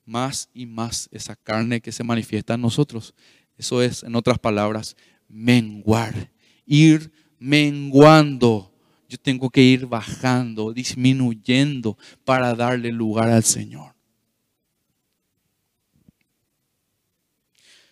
[0.05, 3.15] más y más esa carne que se manifiesta en nosotros.
[3.57, 4.97] Eso es, en otras palabras,
[5.29, 6.33] menguar,
[6.67, 8.75] ir menguando.
[9.09, 13.95] Yo tengo que ir bajando, disminuyendo para darle lugar al Señor.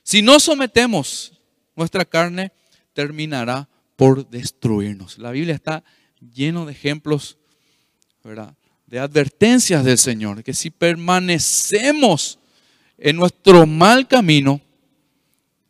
[0.08, 1.34] Si no sometemos
[1.76, 2.50] nuestra carne,
[2.94, 5.18] terminará por destruirnos.
[5.18, 5.84] La Biblia está
[6.32, 7.36] lleno de ejemplos.
[8.86, 12.38] De advertencias del Señor, que si permanecemos
[12.96, 14.62] en nuestro mal camino,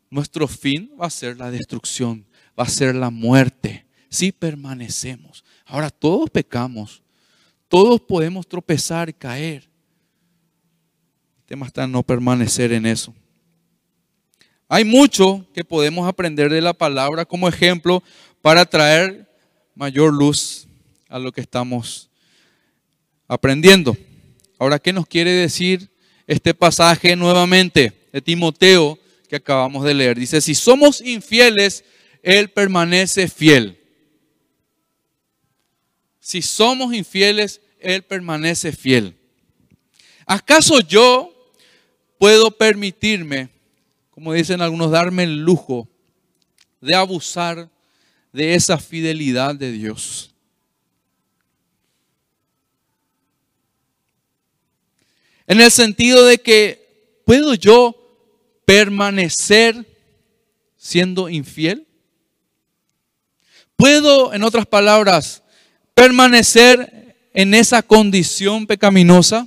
[0.09, 2.24] nuestro fin va a ser la destrucción,
[2.57, 5.44] va a ser la muerte, si permanecemos.
[5.66, 7.03] Ahora todos pecamos,
[7.66, 9.68] todos podemos tropezar, caer.
[11.38, 13.12] El tema está en no permanecer en eso.
[14.68, 18.02] Hay mucho que podemos aprender de la palabra como ejemplo
[18.42, 19.26] para traer
[19.74, 20.68] mayor luz
[21.09, 22.11] a lo que estamos
[23.26, 23.96] aprendiendo.
[24.59, 25.90] Ahora, ¿qué nos quiere decir
[26.26, 30.18] este pasaje nuevamente de Timoteo que acabamos de leer?
[30.18, 31.83] Dice, si somos infieles,
[32.22, 33.78] Él permanece fiel.
[36.20, 39.16] Si somos infieles, Él permanece fiel.
[40.26, 41.33] ¿Acaso yo
[42.18, 43.48] puedo permitirme,
[44.18, 45.88] como dicen algunos, darme el lujo
[46.81, 47.70] de abusar
[48.33, 50.35] de esa fidelidad de Dios.
[55.46, 57.94] En el sentido de que, ¿puedo yo
[58.64, 59.87] permanecer
[60.76, 61.87] siendo infiel?
[63.76, 65.44] ¿Puedo, en otras palabras,
[65.94, 69.46] permanecer en esa condición pecaminosa?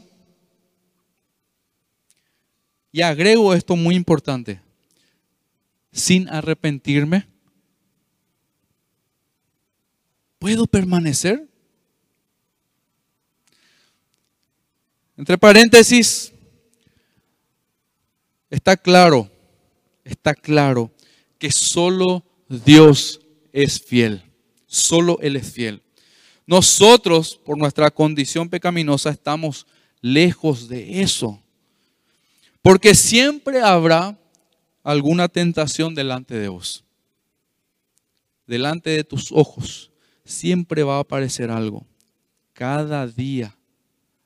[2.91, 4.61] Y agrego esto muy importante,
[5.91, 7.27] sin arrepentirme.
[10.39, 11.47] ¿Puedo permanecer?
[15.15, 16.33] Entre paréntesis,
[18.49, 19.29] está claro,
[20.03, 20.91] está claro
[21.37, 23.21] que solo Dios
[23.53, 24.23] es fiel.
[24.65, 25.81] Solo Él es fiel.
[26.45, 29.67] Nosotros, por nuestra condición pecaminosa, estamos
[30.01, 31.40] lejos de eso.
[32.61, 34.17] Porque siempre habrá
[34.83, 36.83] alguna tentación delante de vos.
[38.45, 39.91] Delante de tus ojos.
[40.23, 41.85] Siempre va a aparecer algo.
[42.53, 43.57] Cada día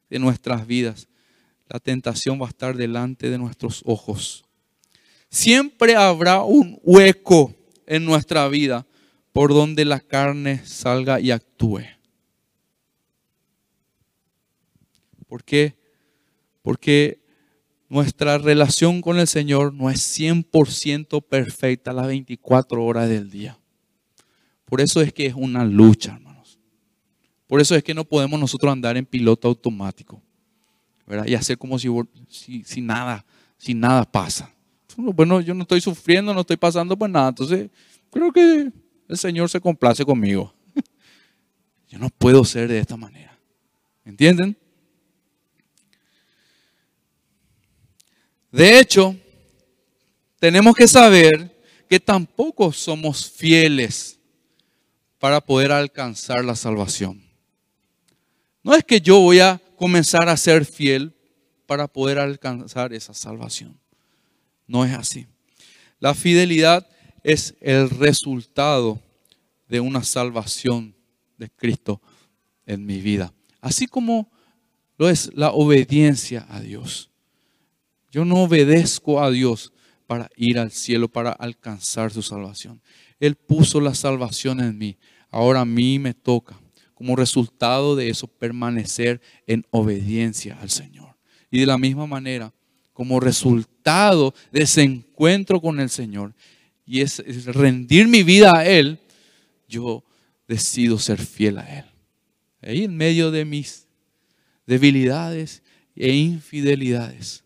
[0.09, 1.07] de nuestras vidas,
[1.67, 4.43] la tentación va a estar delante de nuestros ojos.
[5.29, 7.53] Siempre habrá un hueco
[7.87, 8.85] en nuestra vida
[9.31, 11.81] por donde la carne salga y actúe.
[15.27, 15.75] ¿Por qué?
[16.61, 17.24] Porque
[17.87, 23.57] nuestra relación con el Señor no es 100% perfecta las 24 horas del día.
[24.65, 26.59] Por eso es que es una lucha, hermanos.
[27.47, 30.21] Por eso es que no podemos nosotros andar en piloto automático.
[31.27, 31.87] Y hacer como si,
[32.65, 33.23] si, nada,
[33.57, 34.51] si nada pasa.
[34.97, 37.29] Bueno, yo no estoy sufriendo, no estoy pasando por nada.
[37.29, 37.69] Entonces,
[38.09, 38.71] creo que
[39.07, 40.53] el Señor se complace conmigo.
[41.89, 43.37] Yo no puedo ser de esta manera.
[44.03, 44.57] ¿Entienden?
[48.55, 49.13] De hecho,
[50.39, 51.53] tenemos que saber
[51.89, 54.17] que tampoco somos fieles
[55.19, 57.21] para poder alcanzar la salvación.
[58.63, 61.13] No es que yo voy a comenzar a ser fiel
[61.65, 63.77] para poder alcanzar esa salvación.
[64.67, 65.27] No es así.
[65.99, 66.87] La fidelidad
[67.23, 69.01] es el resultado
[69.67, 70.95] de una salvación
[71.37, 72.01] de Cristo
[72.65, 73.33] en mi vida.
[73.59, 74.31] Así como
[74.97, 77.09] lo es la obediencia a Dios.
[78.15, 79.73] Yo no obedezco a Dios
[80.07, 82.81] para ir al cielo, para alcanzar su salvación.
[83.19, 84.97] Él puso la salvación en mí.
[85.29, 86.57] Ahora a mí me toca,
[86.93, 91.17] como resultado de eso, permanecer en obediencia al Señor.
[91.51, 92.53] Y de la misma manera,
[92.93, 96.33] como resultado de ese encuentro con el Señor,
[96.85, 98.97] y es, rendir mi vida a Él,
[99.67, 100.05] yo
[100.47, 101.85] decido ser fiel a Él.
[102.61, 103.89] Ahí en medio de mis
[104.65, 105.61] debilidades
[105.97, 107.44] e infidelidades,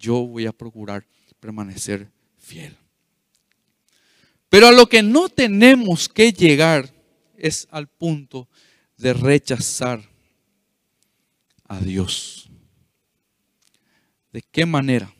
[0.00, 1.06] yo voy a procurar
[1.38, 2.76] permanecer fiel.
[4.48, 6.92] Pero a lo que no tenemos que llegar
[7.36, 8.48] es al punto
[8.96, 10.02] de rechazar
[11.68, 12.50] a Dios.
[14.32, 15.14] ¿De qué manera?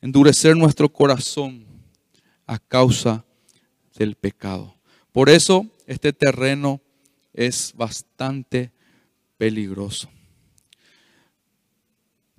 [0.00, 1.66] Endurecer nuestro corazón
[2.46, 3.24] a causa
[3.96, 4.76] del pecado.
[5.12, 6.80] Por eso este terreno
[7.32, 8.72] es bastante
[9.36, 10.10] peligroso.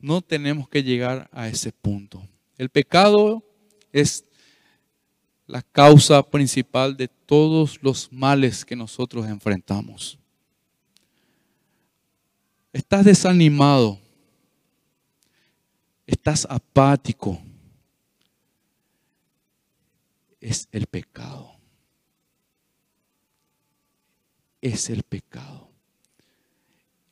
[0.02, 2.24] No tenemos que llegar a ese punto.
[2.58, 3.44] El pecado
[3.92, 4.26] es
[5.48, 10.20] la causa principal de todos los males que nosotros enfrentamos.
[12.72, 14.00] Estás desanimado,
[16.06, 17.42] estás apático,
[20.40, 21.56] es el pecado.
[24.62, 25.69] Es el pecado.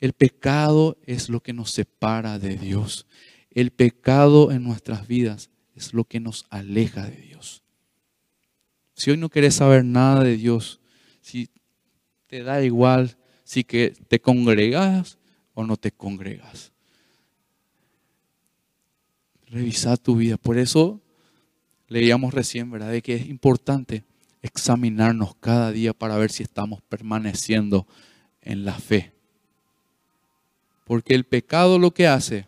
[0.00, 3.06] El pecado es lo que nos separa de Dios.
[3.50, 7.62] El pecado en nuestras vidas es lo que nos aleja de Dios.
[8.94, 10.80] Si hoy no quieres saber nada de Dios,
[11.20, 11.50] si
[12.26, 13.16] te da igual
[13.48, 15.16] si que te congregas
[15.54, 16.70] o no te congregas.
[19.46, 20.36] Revisa tu vida.
[20.36, 21.00] Por eso
[21.86, 22.90] leíamos recién, ¿verdad?
[22.90, 24.04] De que es importante
[24.42, 27.86] examinarnos cada día para ver si estamos permaneciendo
[28.42, 29.17] en la fe.
[30.88, 32.46] Porque el pecado lo que hace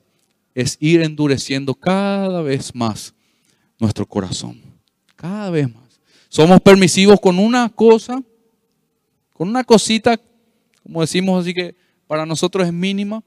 [0.55, 3.15] es ir endureciendo cada vez más
[3.79, 4.63] nuestro corazón.
[5.15, 6.01] Cada vez más.
[6.31, 8.23] Somos permisivos con una cosa,
[9.35, 10.19] con una cosita,
[10.83, 11.77] como decimos así que
[12.07, 13.23] para nosotros es mínima,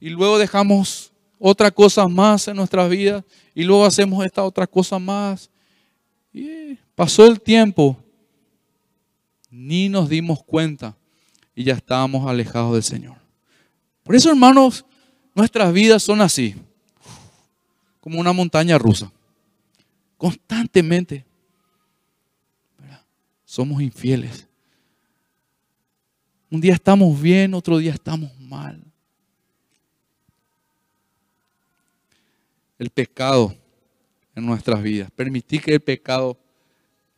[0.00, 3.22] y luego dejamos otra cosa más en nuestras vidas
[3.54, 5.50] y luego hacemos esta otra cosa más.
[6.32, 7.98] Y pasó el tiempo,
[9.50, 10.96] ni nos dimos cuenta
[11.54, 13.23] y ya estábamos alejados del Señor.
[14.04, 14.84] Por eso, hermanos,
[15.34, 16.54] nuestras vidas son así,
[18.00, 19.10] como una montaña rusa,
[20.16, 21.24] constantemente.
[23.44, 24.46] somos infieles.
[26.50, 28.80] Un día estamos bien, otro día estamos mal.
[32.78, 33.56] El pecado
[34.34, 35.10] en nuestras vidas.
[35.12, 36.38] Permitir que el pecado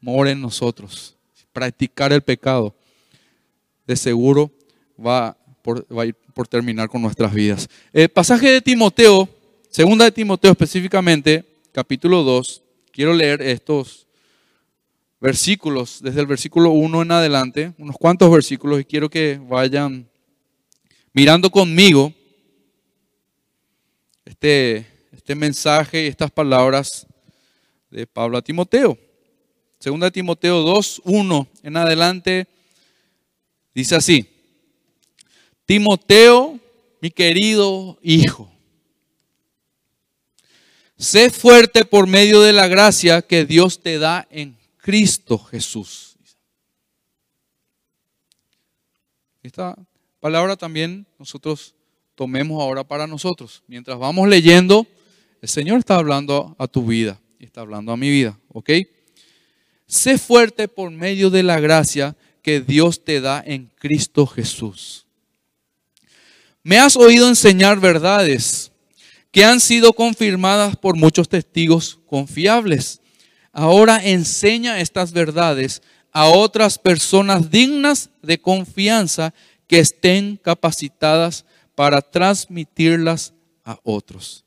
[0.01, 1.17] more en nosotros.
[1.53, 2.75] Practicar el pecado.
[3.87, 4.53] De seguro
[4.99, 5.37] va,
[5.67, 7.69] por, a ir por terminar con nuestras vidas.
[7.93, 9.29] El pasaje de Timoteo,
[9.69, 12.63] segunda de Timoteo específicamente, capítulo 2.
[12.93, 14.07] Quiero leer estos
[15.21, 20.09] versículos, desde el versículo 1 en adelante, unos cuantos versículos, y quiero que vayan
[21.13, 22.15] mirando conmigo
[24.25, 27.09] este, este mensaje y estas palabras
[27.91, 28.97] de Pablo a Timoteo.
[29.81, 32.47] Segunda de Timoteo 2, 1 en adelante,
[33.75, 34.36] dice así,
[35.67, 36.61] Timoteo,
[37.01, 38.51] mi querido hijo,
[40.97, 46.17] sé fuerte por medio de la gracia que Dios te da en Cristo Jesús.
[49.43, 49.77] Esta
[50.21, 51.75] palabra también nosotros
[52.15, 53.63] tomemos ahora para nosotros.
[53.67, 54.87] Mientras vamos leyendo,
[55.43, 58.71] el Señor está hablando a tu vida y está hablando a mi vida, ¿ok?
[59.87, 65.06] Sé fuerte por medio de la gracia que Dios te da en Cristo Jesús.
[66.67, 68.73] Me has oído enseñar verdades
[69.31, 73.01] que han sido confirmadas por muchos testigos confiables.
[73.53, 79.33] Ahora enseña estas verdades a otras personas dignas de confianza
[79.69, 81.47] que estén capacitadas
[81.77, 83.33] para transmitirlas
[83.65, 84.45] a otros.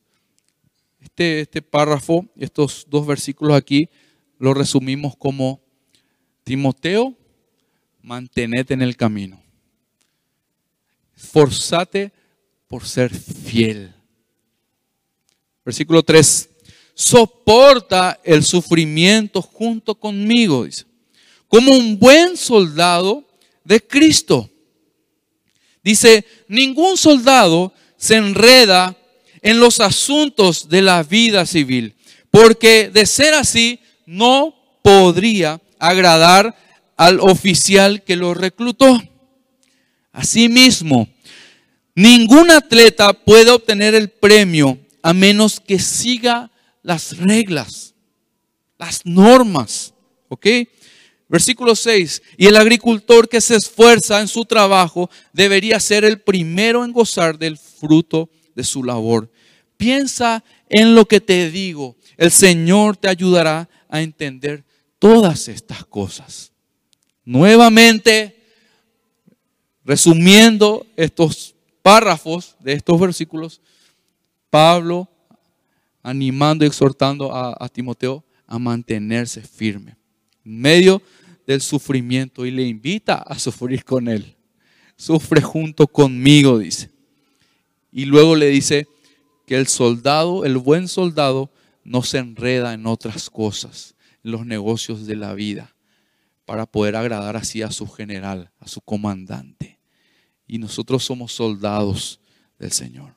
[0.99, 3.87] Este, este párrafo, estos dos versículos aquí,
[4.39, 5.61] lo resumimos como
[6.43, 7.15] Timoteo,
[8.01, 9.41] mantenete en el camino.
[11.19, 12.11] Forzate
[12.67, 13.93] por ser fiel.
[15.65, 16.49] Versículo 3.
[16.93, 20.85] Soporta el sufrimiento junto conmigo, dice.
[21.47, 23.27] Como un buen soldado
[23.63, 24.49] de Cristo.
[25.83, 28.95] Dice, ningún soldado se enreda
[29.41, 31.95] en los asuntos de la vida civil,
[32.29, 36.55] porque de ser así, no podría agradar
[36.97, 39.01] al oficial que lo reclutó.
[40.11, 41.07] Asimismo,
[41.95, 46.51] ningún atleta puede obtener el premio a menos que siga
[46.81, 47.93] las reglas,
[48.77, 49.93] las normas.
[50.27, 50.47] ¿Ok?
[51.27, 52.21] Versículo 6.
[52.37, 57.37] Y el agricultor que se esfuerza en su trabajo debería ser el primero en gozar
[57.37, 59.31] del fruto de su labor.
[59.77, 61.95] Piensa en lo que te digo.
[62.17, 64.65] El Señor te ayudará a entender
[64.97, 66.51] todas estas cosas.
[67.23, 68.38] Nuevamente,
[69.89, 73.59] resumiendo estos párrafos de estos versículos,
[74.51, 75.09] Pablo
[76.03, 79.97] animando y exhortando a, Timoteo a mantenerse firme
[80.45, 81.01] en medio
[81.47, 84.35] del sufrimiento y le invita a sufrir con él.
[84.95, 86.91] Sufre junto conmigo, dice.
[87.91, 88.87] Y luego le dice
[89.47, 91.49] que el soldado, el buen soldado,
[91.83, 95.73] no se enreda en otras cosas, en los negocios de la vida,
[96.45, 99.78] para poder agradar así a su general, a su comandante.
[100.49, 102.19] Y nosotros somos soldados
[102.57, 103.15] del Señor.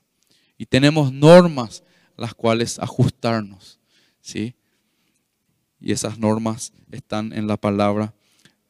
[0.57, 1.83] Y tenemos normas
[2.16, 3.80] las cuales ajustarnos.
[4.20, 4.55] ¿sí?
[5.80, 8.14] Y esas normas están en la palabra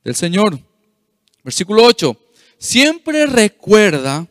[0.02, 0.58] del Señor.
[1.44, 2.16] Versículo 8.
[2.56, 4.26] Siempre recuerda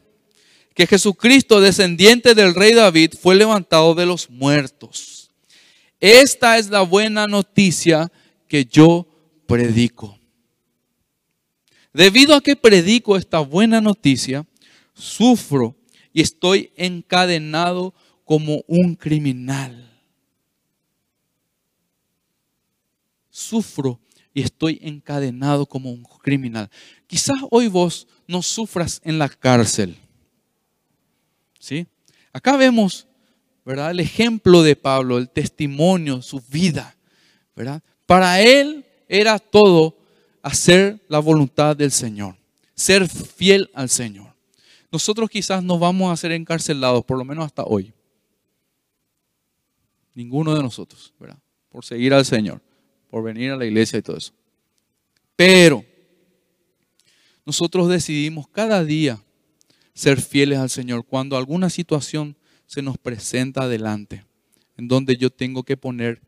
[0.74, 5.22] que Jesucristo, descendiente del rey David, fue levantado de los muertos
[6.02, 8.12] esta es la buena noticia
[8.48, 9.08] que yo
[9.46, 10.18] predico.
[11.94, 14.46] Debido a que predico esta buena noticia,
[14.94, 15.76] sufro
[16.14, 19.90] y estoy encadenado como un criminal.
[23.30, 24.00] Sufro
[24.34, 26.70] y estoy encadenado como un criminal.
[27.08, 29.98] Quizás hoy vos no sufras en la cárcel.
[31.60, 31.86] ¿Sí?
[32.34, 33.08] Acá vemos
[33.66, 33.92] ¿verdad?
[33.92, 36.96] El ejemplo de Pablo, el testimonio, su vida,
[37.56, 37.82] ¿verdad?
[38.06, 39.98] Para él era todo
[40.42, 42.36] hacer la voluntad del Señor,
[42.74, 44.34] ser fiel al Señor.
[44.92, 47.94] Nosotros quizás no vamos a ser encarcelados, por lo menos hasta hoy.
[50.14, 51.40] Ninguno de nosotros, ¿verdad?
[51.70, 52.62] Por seguir al Señor,
[53.10, 54.34] por venir a la iglesia y todo eso.
[55.36, 55.86] Pero
[57.46, 59.24] nosotros decidimos cada día
[59.94, 62.36] ser fieles al Señor cuando alguna situación
[62.66, 64.26] se nos presenta adelante,
[64.78, 66.22] en donde yo tengo que poner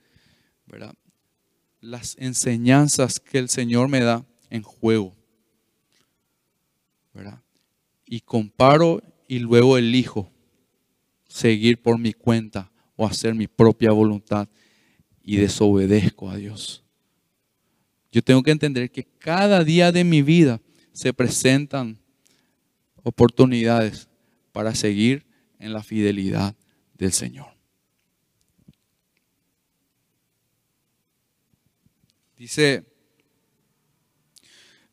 [1.84, 5.16] las enseñanzas que el Señor me da en juego.
[8.06, 10.32] Y comparo y luego elijo
[11.28, 14.48] seguir por mi cuenta o hacer mi propia voluntad
[15.24, 16.84] y desobedezco a Dios.
[18.12, 20.62] Yo tengo que entender que cada día de mi vida
[20.92, 21.98] se presentan
[23.02, 24.08] oportunidades
[24.52, 25.26] para seguir
[25.60, 26.56] en la fidelidad
[26.94, 27.53] del Señor.
[32.44, 32.84] Dice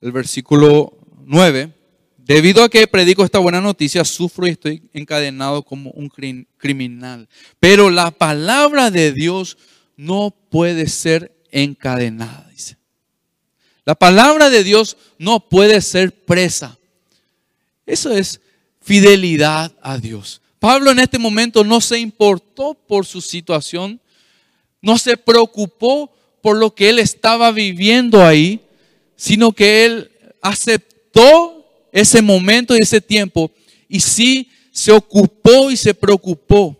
[0.00, 1.74] el versículo 9,
[2.16, 6.08] debido a que predico esta buena noticia, sufro y estoy encadenado como un
[6.56, 7.28] criminal.
[7.58, 9.58] Pero la palabra de Dios
[9.96, 12.76] no puede ser encadenada, dice.
[13.84, 16.78] La palabra de Dios no puede ser presa.
[17.84, 18.40] Eso es
[18.80, 20.40] fidelidad a Dios.
[20.60, 24.00] Pablo en este momento no se importó por su situación,
[24.80, 28.60] no se preocupó por lo que él estaba viviendo ahí,
[29.16, 30.10] sino que él
[30.40, 33.50] aceptó ese momento y ese tiempo
[33.88, 36.76] y sí se ocupó y se preocupó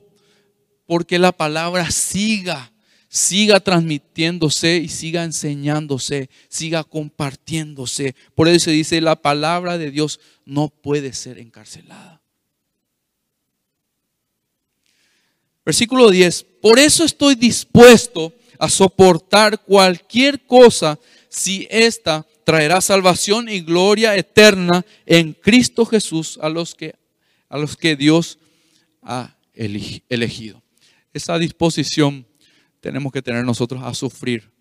[0.87, 2.73] porque la palabra siga,
[3.09, 8.15] siga transmitiéndose y siga enseñándose, siga compartiéndose.
[8.35, 12.21] Por eso se dice, la palabra de Dios no puede ser encarcelada.
[15.65, 20.99] Versículo 10, por eso estoy dispuesto a soportar cualquier cosa
[21.31, 26.95] si ésta traerá salvación y gloria eterna en Cristo Jesús a los que,
[27.49, 28.39] a los que Dios
[29.03, 30.63] ha elegido.
[31.15, 32.27] Esa disposición
[32.81, 34.53] tenemos que tener nosotros a sufrir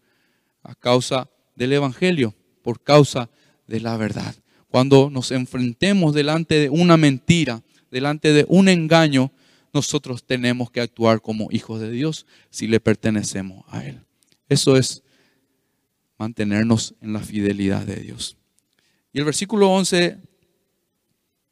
[0.64, 3.30] a causa del Evangelio, por causa
[3.68, 4.34] de la verdad.
[4.70, 9.32] Cuando nos enfrentemos delante de una mentira, delante de un engaño,
[9.74, 14.02] nosotros tenemos que actuar como hijos de Dios si le pertenecemos a Él.
[14.48, 15.04] Eso es
[16.18, 18.38] mantenernos en la fidelidad de Dios.
[19.14, 20.18] Y el versículo 11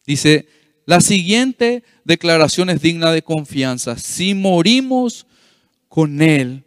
[0.06, 0.48] dice,
[0.86, 3.98] la siguiente declaración es digna de confianza.
[3.98, 5.28] Si morimos
[5.88, 6.64] con Él,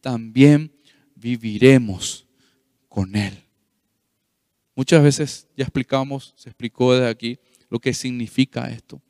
[0.00, 0.72] también
[1.14, 2.26] viviremos
[2.88, 3.38] con Él.
[4.74, 7.38] Muchas veces ya explicamos, se explicó desde aquí
[7.68, 9.02] lo que significa esto.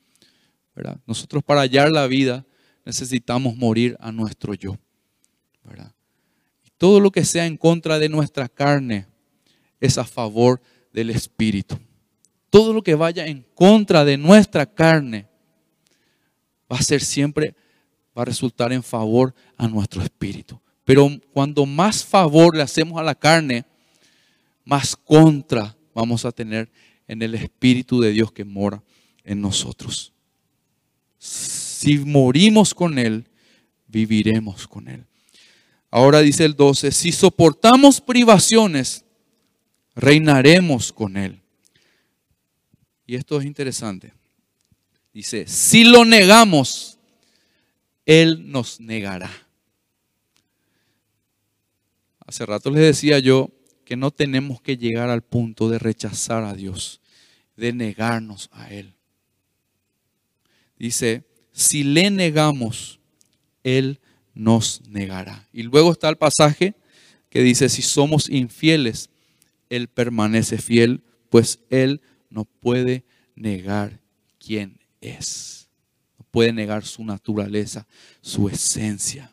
[1.07, 2.47] Nosotros para hallar la vida
[2.85, 4.77] necesitamos morir a nuestro yo.
[6.65, 9.07] Y todo lo que sea en contra de nuestra carne
[9.81, 10.61] es a favor
[10.93, 11.79] del Espíritu.
[12.49, 15.29] Todo lo que vaya en contra de nuestra carne
[16.71, 17.55] va a ser siempre,
[18.17, 20.61] va a resultar en favor a nuestro espíritu.
[20.85, 23.65] Pero cuando más favor le hacemos a la carne,
[24.65, 26.71] más contra vamos a tener
[27.07, 28.83] en el Espíritu de Dios que mora
[29.23, 30.13] en nosotros
[31.21, 33.29] si morimos con Él,
[33.87, 35.05] viviremos con Él.
[35.91, 39.05] Ahora dice el 12, si soportamos privaciones,
[39.95, 41.43] reinaremos con Él.
[43.07, 44.15] Y esto es interesante.
[45.13, 46.99] Dice, si lo negamos,
[48.07, 49.31] Él nos negará.
[52.27, 53.51] Hace rato les decía yo
[53.85, 57.03] que no tenemos que llegar al punto de rechazar a Dios,
[57.57, 58.95] de negarnos a Él
[60.81, 62.99] dice, si le negamos,
[63.63, 64.01] Él
[64.35, 65.47] nos negará.
[65.53, 66.75] Y luego está el pasaje
[67.29, 69.11] que dice, si somos infieles,
[69.69, 72.01] Él permanece fiel, pues Él
[72.31, 73.05] no puede
[73.37, 74.01] negar
[74.39, 75.69] quién es.
[76.19, 77.87] No puede negar su naturaleza,
[78.23, 79.31] su esencia.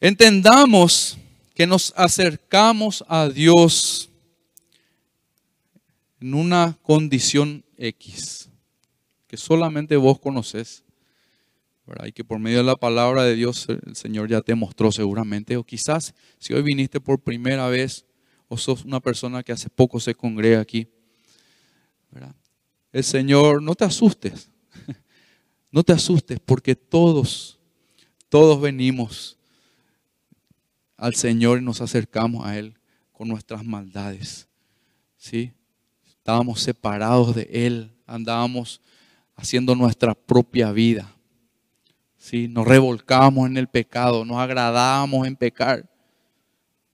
[0.00, 1.16] Entendamos
[1.54, 4.10] que nos acercamos a Dios
[6.22, 8.48] en una condición X,
[9.26, 10.84] que solamente vos conoces,
[12.06, 15.56] y que por medio de la palabra de Dios el Señor ya te mostró seguramente,
[15.56, 18.06] o quizás si hoy viniste por primera vez,
[18.46, 20.88] o sos una persona que hace poco se congrega aquí,
[22.92, 24.48] el Señor, no te asustes,
[25.72, 27.58] no te asustes, porque todos,
[28.28, 29.38] todos venimos
[30.96, 32.78] al Señor y nos acercamos a Él
[33.10, 34.46] con nuestras maldades.
[35.16, 35.52] ¿Sí?
[36.22, 38.80] Estábamos separados de Él, andábamos
[39.34, 41.12] haciendo nuestra propia vida.
[42.16, 42.46] ¿Sí?
[42.46, 45.90] Nos revolcábamos en el pecado, nos agradábamos en pecar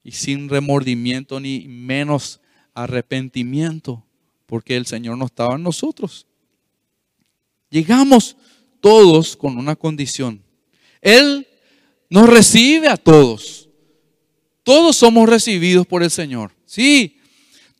[0.02, 2.40] y sin remordimiento ni menos
[2.72, 4.02] arrepentimiento,
[4.46, 6.26] porque el Señor no estaba en nosotros.
[7.68, 8.34] Llegamos
[8.80, 10.42] todos con una condición.
[11.02, 11.46] Él
[12.08, 13.68] nos recibe a todos.
[14.62, 16.52] Todos somos recibidos por el Señor.
[16.64, 17.17] Sí,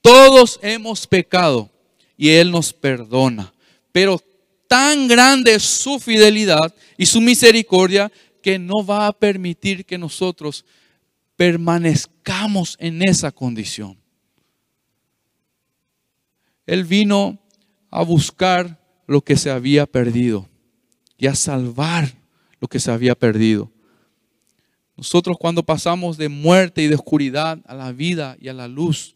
[0.01, 1.71] todos hemos pecado
[2.17, 3.53] y Él nos perdona.
[3.93, 4.21] Pero
[4.67, 10.65] tan grande es su fidelidad y su misericordia que no va a permitir que nosotros
[11.37, 13.99] permanezcamos en esa condición.
[16.67, 17.39] Él vino
[17.91, 20.49] a buscar lo que se había perdido
[21.17, 22.13] y a salvar
[22.61, 23.73] lo que se había perdido.
[24.97, 29.15] Nosotros cuando pasamos de muerte y de oscuridad a la vida y a la luz,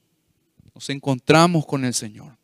[0.74, 2.36] nos encontramos con el Señor.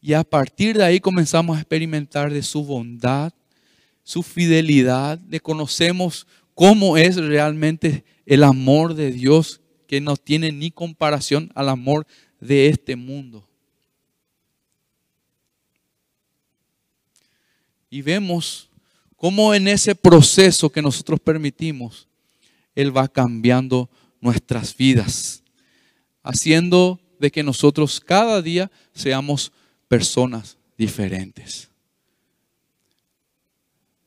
[0.00, 3.32] Y a partir de ahí comenzamos a experimentar de su bondad,
[4.02, 10.70] su fidelidad, le conocemos cómo es realmente el amor de Dios que no tiene ni
[10.70, 12.06] comparación al amor
[12.40, 13.48] de este mundo.
[17.88, 18.70] Y vemos
[19.16, 22.08] cómo en ese proceso que nosotros permitimos,
[22.74, 23.90] Él va cambiando
[24.20, 25.41] nuestras vidas,
[26.22, 29.52] haciendo de que nosotros cada día seamos
[29.88, 31.68] personas diferentes.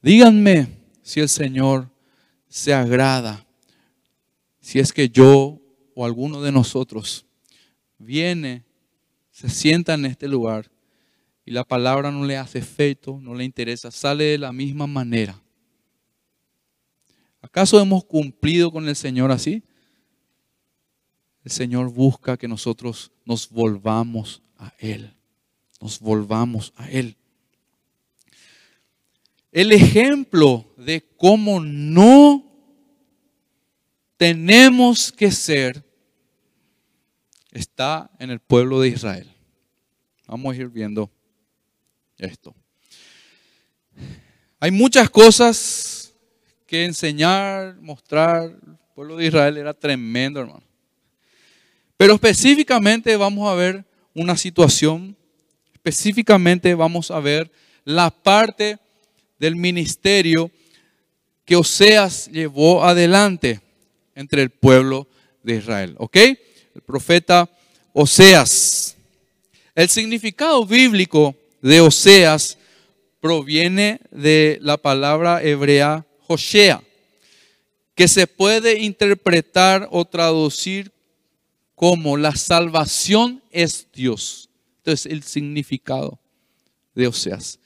[0.01, 0.67] Díganme
[1.01, 1.89] si el Señor
[2.47, 3.45] se agrada,
[4.59, 5.59] si es que yo
[5.93, 7.25] o alguno de nosotros
[7.97, 8.63] viene,
[9.31, 10.69] se sienta en este lugar
[11.45, 15.41] y la palabra no le hace efecto, no le interesa, sale de la misma manera.
[17.41, 19.63] ¿Acaso hemos cumplido con el Señor así?
[21.45, 25.15] El Señor busca que nosotros nos volvamos a Él
[25.85, 27.15] nos volvamos a Él.
[29.51, 32.43] El ejemplo de cómo no
[34.17, 35.83] tenemos que ser
[37.51, 39.31] está en el pueblo de Israel.
[40.25, 41.11] Vamos a ir viendo
[42.17, 42.55] esto.
[44.59, 46.13] Hay muchas cosas
[46.65, 48.43] que enseñar, mostrar.
[48.45, 50.64] El pueblo de Israel era tremendo, hermano.
[51.97, 55.15] Pero específicamente vamos a ver una situación
[55.85, 57.51] específicamente vamos a ver
[57.83, 58.79] la parte
[59.37, 60.49] del ministerio
[61.45, 63.61] que Oseas llevó adelante
[64.15, 65.07] entre el pueblo
[65.43, 65.93] de Israel.
[65.99, 66.15] ¿Ok?
[66.15, 67.47] El profeta
[67.93, 68.97] Oseas.
[69.75, 72.57] El significado bíblico de Oseas
[73.19, 76.81] proviene de la palabra hebrea Hoshea,
[77.93, 80.91] que se puede interpretar o traducir
[81.75, 84.49] como la salvación es Dios.
[84.77, 86.19] Este es el significado
[86.93, 87.59] de Oseas.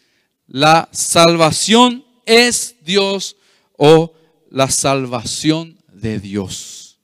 [0.48, 3.38] La salvación es Dios
[3.78, 4.14] o
[4.50, 7.00] la salvación de Dios.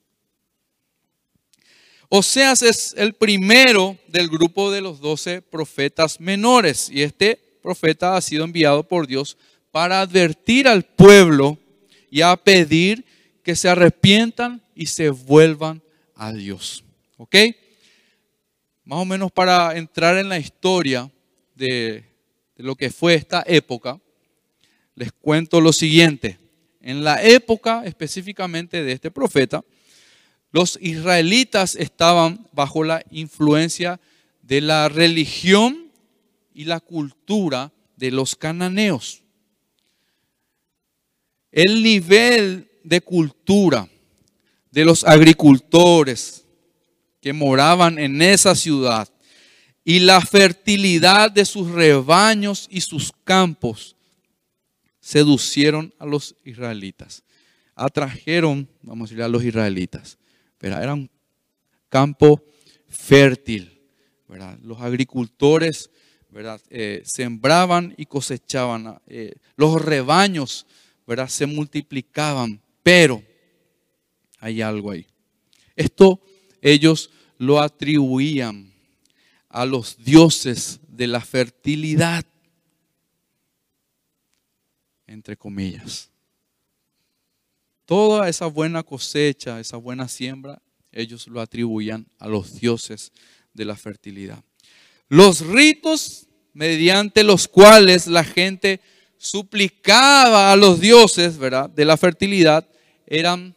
[2.08, 8.20] Oseas es el primero del grupo de los doce profetas menores y este profeta ha
[8.20, 9.36] sido enviado por Dios
[9.70, 11.58] para advertir al pueblo
[12.10, 13.04] y a pedir
[13.42, 15.82] que se arrepientan y se vuelvan
[16.14, 16.85] a Dios.
[17.16, 17.36] ¿Ok?
[18.86, 21.10] más o menos para entrar en la historia
[21.56, 22.04] de,
[22.56, 24.00] lo que fue esta época,
[24.94, 26.38] les cuento lo siguiente.
[26.80, 29.64] En la época específicamente de este profeta,
[30.52, 34.00] los israelitas estaban bajo la influencia
[34.40, 35.90] de la religión
[36.54, 39.24] y la cultura de los cananeos.
[41.50, 43.88] El nivel de cultura
[44.70, 46.45] de los agricultores,
[47.26, 49.08] que moraban en esa ciudad
[49.82, 53.96] y la fertilidad de sus rebaños y sus campos
[55.00, 57.24] seducieron a los israelitas.
[57.74, 60.18] Atrajeron, vamos a decir, a los israelitas.
[60.56, 61.10] Pero era un
[61.88, 62.44] campo
[62.88, 63.76] fértil.
[64.62, 65.90] Los agricultores
[66.30, 66.60] ¿verdad?
[66.70, 69.00] Eh, sembraban y cosechaban.
[69.08, 70.64] Eh, los rebaños
[71.04, 71.26] ¿verdad?
[71.26, 72.62] se multiplicaban.
[72.84, 73.20] Pero
[74.38, 75.08] hay algo ahí.
[75.74, 76.22] Esto
[76.62, 78.72] ellos lo atribuían
[79.48, 82.24] a los dioses de la fertilidad,
[85.06, 86.10] entre comillas.
[87.84, 90.60] Toda esa buena cosecha, esa buena siembra,
[90.90, 93.12] ellos lo atribuían a los dioses
[93.54, 94.42] de la fertilidad.
[95.08, 98.80] Los ritos mediante los cuales la gente
[99.18, 102.68] suplicaba a los dioses, ¿verdad?, de la fertilidad,
[103.06, 103.54] eran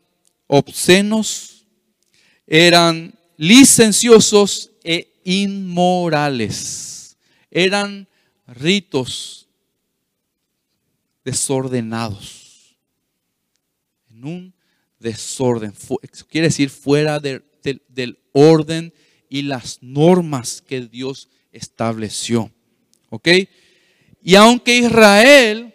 [0.47, 1.65] obscenos,
[2.45, 7.15] eran licenciosos e inmorales.
[7.49, 8.05] Eran
[8.45, 9.47] ritos
[11.23, 12.75] desordenados.
[14.09, 14.53] En un
[14.99, 15.73] desorden.
[16.27, 18.93] Quiere decir fuera del orden
[19.29, 22.51] y las normas que Dios estableció.
[23.09, 23.29] ¿Ok?
[24.21, 25.73] Y aunque Israel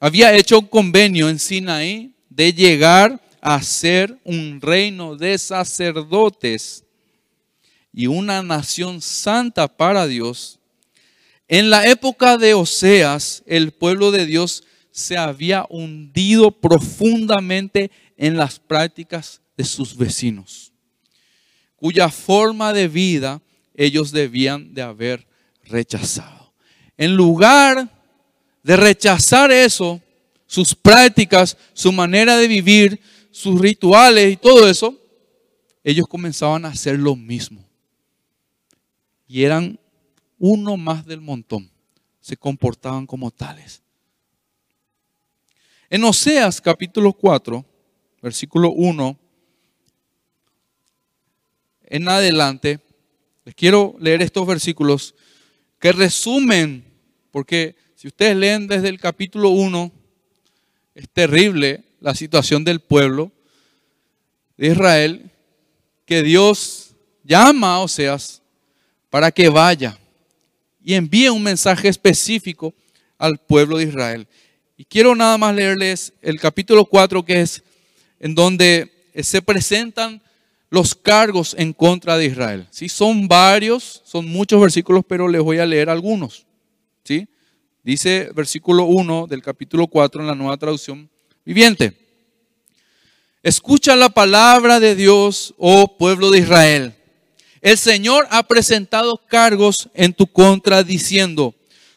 [0.00, 6.84] había hecho un convenio en Sinaí de llegar a ser un reino de sacerdotes
[7.94, 10.58] y una nación santa para Dios,
[11.48, 18.58] en la época de Oseas, el pueblo de Dios se había hundido profundamente en las
[18.58, 20.70] prácticas de sus vecinos,
[21.76, 23.40] cuya forma de vida
[23.74, 25.26] ellos debían de haber
[25.64, 26.52] rechazado.
[26.98, 27.88] En lugar
[28.62, 30.02] de rechazar eso,
[30.46, 34.96] sus prácticas, su manera de vivir, sus rituales y todo eso,
[35.84, 37.64] ellos comenzaban a hacer lo mismo.
[39.26, 39.78] Y eran
[40.38, 41.70] uno más del montón.
[42.20, 43.82] Se comportaban como tales.
[45.90, 47.64] En Oseas capítulo 4,
[48.20, 49.18] versículo 1,
[51.90, 52.80] en adelante,
[53.46, 55.14] les quiero leer estos versículos
[55.78, 56.84] que resumen,
[57.30, 59.90] porque si ustedes leen desde el capítulo 1,
[60.94, 63.32] es terrible la situación del pueblo
[64.56, 65.30] de Israel,
[66.04, 66.94] que Dios
[67.24, 68.42] llama a Oseas
[69.10, 69.98] para que vaya
[70.82, 72.74] y envíe un mensaje específico
[73.18, 74.26] al pueblo de Israel.
[74.76, 77.62] Y quiero nada más leerles el capítulo 4, que es
[78.20, 78.90] en donde
[79.22, 80.22] se presentan
[80.70, 82.66] los cargos en contra de Israel.
[82.70, 82.88] ¿sí?
[82.88, 86.46] Son varios, son muchos versículos, pero les voy a leer algunos.
[87.04, 87.26] ¿sí?
[87.82, 91.10] Dice versículo 1 del capítulo 4 en la nueva traducción
[91.48, 91.94] viviente.
[93.42, 96.94] Escucha la palabra de Dios, oh pueblo de Israel.
[97.60, 101.54] El Señor ha presentado cargos en tu contra diciendo,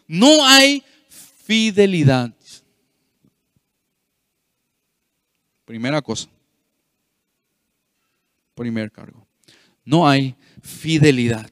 [0.07, 0.83] no hay
[1.45, 2.33] fidelidad.
[5.65, 6.29] Primera cosa
[8.61, 9.27] primer cargo.
[9.83, 11.49] No hay fidelidad,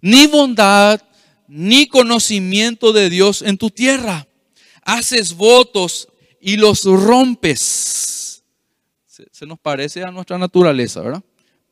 [0.00, 1.02] ni bondad,
[1.48, 4.28] ni conocimiento de Dios en tu tierra.
[4.82, 6.06] Haces votos
[6.44, 8.44] y los rompes.
[9.06, 11.24] Se, nos parece a nuestra naturaleza, ¿verdad?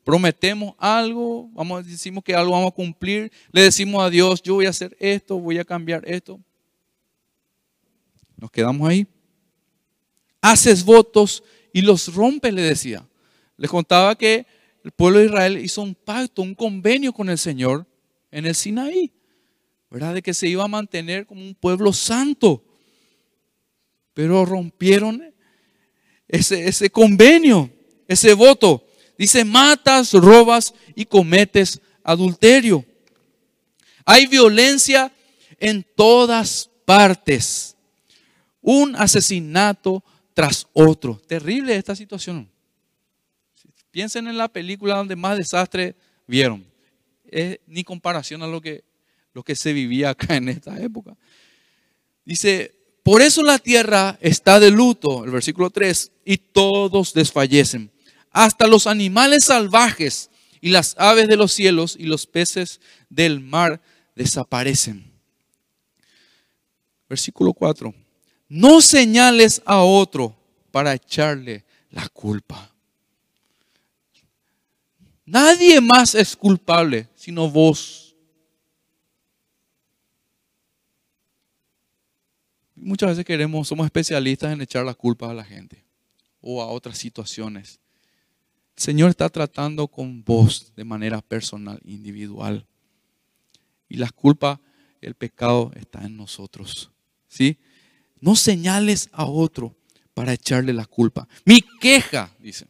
[0.03, 4.65] Prometemos algo, vamos, decimos que algo vamos a cumplir, le decimos a Dios, yo voy
[4.65, 6.41] a hacer esto, voy a cambiar esto.
[8.39, 9.07] Nos quedamos ahí.
[10.41, 11.45] Haces votos
[11.75, 13.07] y los rompes, le decía.
[13.59, 14.47] Les contaba que
[14.83, 17.87] el pueblo de Israel hizo un pacto, un convenio con el Señor
[18.31, 19.13] en el Sinaí,
[19.91, 20.15] ¿verdad?
[20.15, 22.65] De que se iba a mantener como un pueblo santo.
[24.15, 25.33] Pero rompieron
[26.29, 27.71] ese, convenio,
[28.09, 28.87] ese voto.
[29.19, 32.85] Dice, matas, robas y cometes adulterio.
[34.05, 35.13] Hay violencia
[35.59, 37.77] en todas partes.
[38.61, 40.03] Un asesinato
[40.35, 41.21] tras otro.
[41.27, 42.49] Terrible esta situación.
[43.91, 45.95] Piensen en la película donde más desastre
[46.27, 46.65] vieron.
[47.31, 48.85] Es ni comparación a lo que,
[49.35, 51.17] lo que se vivía acá en esta época.
[52.25, 57.91] Dice, por eso la tierra está de luto, el versículo 3, y todos desfallecen.
[58.31, 60.31] Hasta los animales salvajes
[60.61, 62.81] y las aves de los cielos y los peces
[63.11, 63.83] del mar
[64.15, 65.13] desaparecen.
[67.09, 67.93] Versículo 4.
[68.49, 70.37] No señales a otro
[70.71, 72.71] para echarle la culpa.
[75.25, 78.02] Nadie más es culpable sino vos.
[82.83, 85.85] Muchas veces queremos, somos especialistas en echar la culpa a la gente
[86.41, 87.79] o a otras situaciones.
[88.77, 92.67] El Señor está tratando con vos de manera personal, individual.
[93.89, 94.61] Y la culpa,
[95.01, 96.91] el pecado está en nosotros.
[97.29, 97.57] ¿Sí?
[98.21, 99.77] No señales a otro
[100.13, 101.29] para echarle la culpa.
[101.45, 102.67] Mi queja, dice,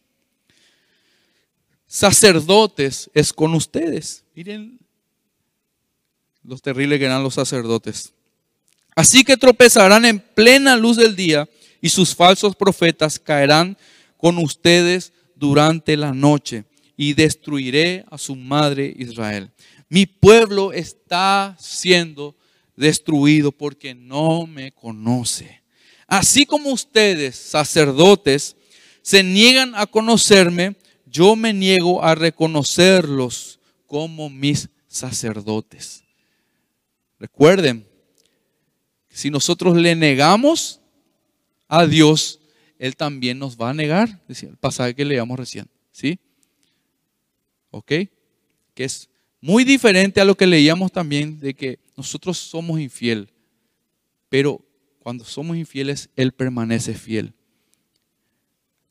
[1.87, 4.25] sacerdotes es con ustedes.
[4.35, 4.79] Miren
[6.43, 8.13] los terribles que eran los sacerdotes.
[8.95, 11.49] Así que tropezarán en plena luz del día
[11.81, 13.77] y sus falsos profetas caerán
[14.17, 16.65] con ustedes durante la noche
[16.97, 19.51] y destruiré a su madre Israel.
[19.89, 22.37] Mi pueblo está siendo
[22.77, 25.63] destruido porque no me conoce.
[26.07, 28.57] Así como ustedes, sacerdotes,
[29.03, 30.77] se niegan a conocerme,
[31.07, 36.05] yo me niego a reconocerlos como mis sacerdotes.
[37.19, 37.87] Recuerden,
[39.13, 40.81] si nosotros le negamos
[41.69, 42.41] a Dios,
[42.79, 46.19] Él también nos va a negar, decía el pasaje que leíamos recién, ¿sí?
[47.71, 47.93] ¿Ok?
[48.75, 49.09] Que es
[49.41, 53.29] muy diferente a lo que leíamos también de que nosotros somos infiel,
[54.29, 54.65] pero
[54.99, 57.35] cuando somos infieles, Él permanece fiel.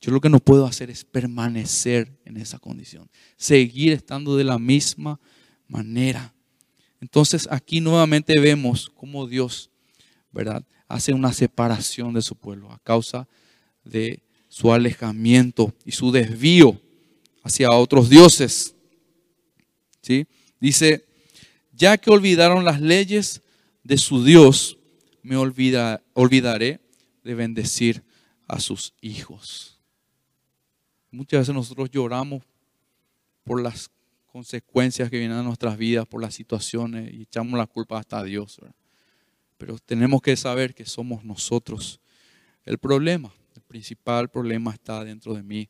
[0.01, 4.59] Yo lo que no puedo hacer es permanecer en esa condición, seguir estando de la
[4.59, 5.19] misma
[5.67, 6.33] manera.
[6.99, 9.70] Entonces aquí nuevamente vemos cómo Dios,
[10.31, 10.63] ¿verdad?
[10.87, 13.27] Hace una separación de su pueblo a causa
[13.83, 16.79] de su alejamiento y su desvío
[17.43, 18.75] hacia otros dioses.
[20.01, 20.27] ¿Sí?
[20.59, 21.05] Dice,
[21.73, 23.41] ya que olvidaron las leyes
[23.83, 24.77] de su Dios,
[25.23, 26.79] me olvidaré
[27.23, 28.03] de bendecir
[28.47, 29.79] a sus hijos.
[31.11, 32.43] Muchas veces nosotros lloramos
[33.43, 33.89] por las
[34.27, 38.59] consecuencias que vienen a nuestras vidas, por las situaciones y echamos la culpa hasta Dios.
[39.61, 41.99] Pero tenemos que saber que somos nosotros
[42.65, 43.31] el problema.
[43.55, 45.69] El principal problema está dentro de mí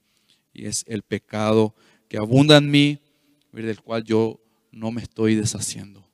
[0.53, 1.75] y es el pecado
[2.07, 3.01] que abunda en mí,
[3.51, 4.39] del cual yo
[4.71, 6.09] no me estoy deshaciendo,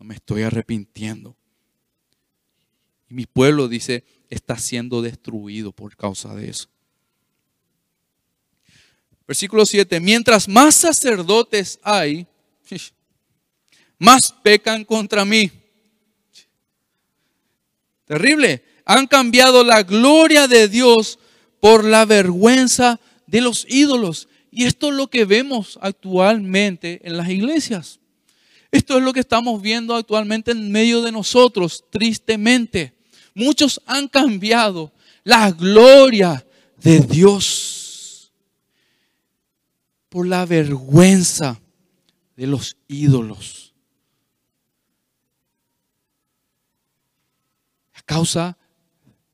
[0.00, 1.36] no me estoy arrepintiendo.
[3.10, 6.70] Y mi pueblo, dice, está siendo destruido por causa de eso.
[9.28, 12.26] Versículo 7, mientras más sacerdotes hay,
[13.98, 15.61] más pecan contra mí.
[18.04, 18.64] Terrible.
[18.84, 21.18] Han cambiado la gloria de Dios
[21.60, 24.28] por la vergüenza de los ídolos.
[24.50, 28.00] Y esto es lo que vemos actualmente en las iglesias.
[28.70, 32.94] Esto es lo que estamos viendo actualmente en medio de nosotros, tristemente.
[33.34, 34.92] Muchos han cambiado
[35.24, 36.44] la gloria
[36.76, 38.32] de Dios
[40.08, 41.60] por la vergüenza
[42.36, 43.74] de los ídolos.
[47.94, 48.58] A causa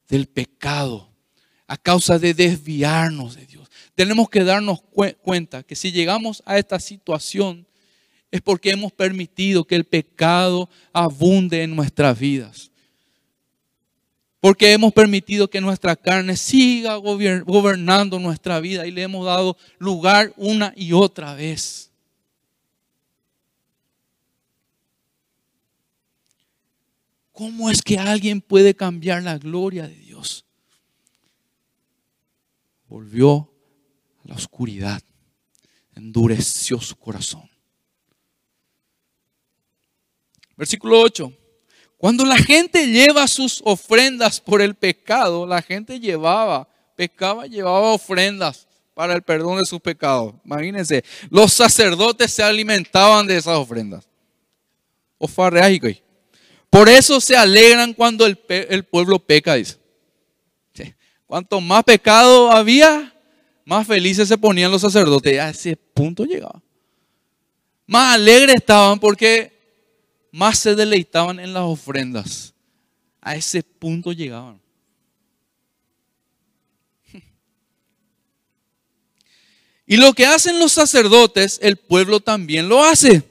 [0.09, 1.11] del pecado,
[1.67, 3.69] a causa de desviarnos de Dios.
[3.97, 7.67] Tenemos que darnos cuenta que si llegamos a esta situación
[8.31, 12.71] es porque hemos permitido que el pecado abunde en nuestras vidas.
[14.41, 20.33] Porque hemos permitido que nuestra carne siga gobernando nuestra vida y le hemos dado lugar
[20.37, 21.88] una y otra vez.
[27.39, 30.45] ¿Cómo es que alguien puede cambiar la gloria de Dios?
[32.89, 33.49] Volvió
[34.25, 35.01] a la oscuridad,
[35.95, 37.49] endureció su corazón.
[40.57, 41.33] Versículo 8.
[41.97, 48.67] Cuando la gente lleva sus ofrendas por el pecado, la gente llevaba, pecaba, llevaba ofrendas
[48.95, 50.35] para el perdón de sus pecados.
[50.45, 54.09] Imagínense, los sacerdotes se alimentaban de esas ofrendas.
[56.71, 59.79] Por eso se alegran cuando el, pueblo peca, dice.
[61.27, 63.15] Cuanto más pecado había,
[63.65, 65.39] más felices se ponían los sacerdotes.
[65.39, 66.63] A ese punto llegaba.
[67.87, 69.53] Más alegres estaban porque
[70.31, 72.55] más se deleitaban en las ofrendas.
[73.21, 74.61] A ese punto llegaban.
[79.91, 83.28] Y lo que hacen los sacerdotes, el pueblo también lo hace.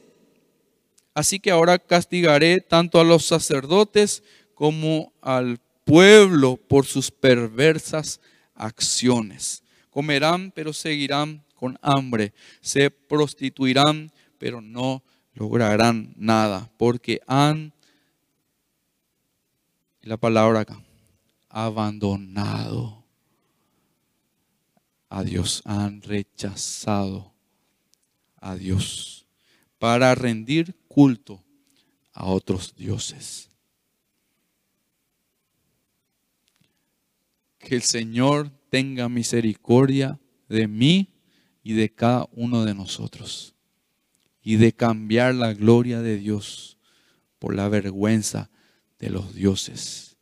[1.18, 4.22] Así que ahora castigaré tanto a los sacerdotes
[4.54, 8.22] como al pueblo por sus perversas
[8.54, 9.64] acciones.
[9.90, 12.36] Comerán, pero seguirán con hambre.
[12.62, 15.02] Se prostituirán, pero no
[15.34, 17.74] lograrán nada, porque han,
[20.04, 20.80] la palabra acá,
[21.50, 23.04] abandonado
[25.10, 27.34] a Dios, han rechazado
[28.36, 29.26] a Dios
[29.80, 31.46] para rendir culto
[32.12, 33.52] a otros dioses.
[37.60, 40.20] Que el Señor tenga misericordia
[40.50, 41.14] de mí
[41.62, 43.54] y de cada uno de nosotros
[44.42, 46.80] y de cambiar la gloria de Dios
[47.38, 48.50] por la vergüenza
[48.98, 50.18] de los dioses.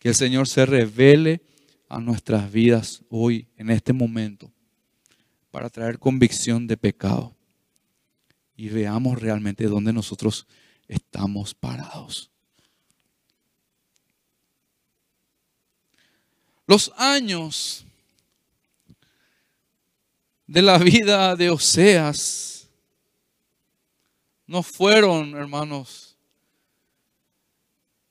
[0.00, 1.42] Que el Señor se revele
[1.88, 4.52] a nuestras vidas hoy, en este momento,
[5.52, 7.36] para traer convicción de pecado
[8.62, 10.46] y veamos realmente dónde nosotros
[10.86, 12.30] estamos parados.
[16.68, 17.84] Los años
[20.46, 22.68] de la vida de Oseas
[24.46, 26.16] no fueron, hermanos,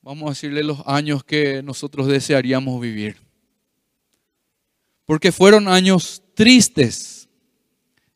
[0.02, 3.16] vamos a decirle los años que nosotros desearíamos vivir.
[5.06, 7.30] Porque fueron años tristes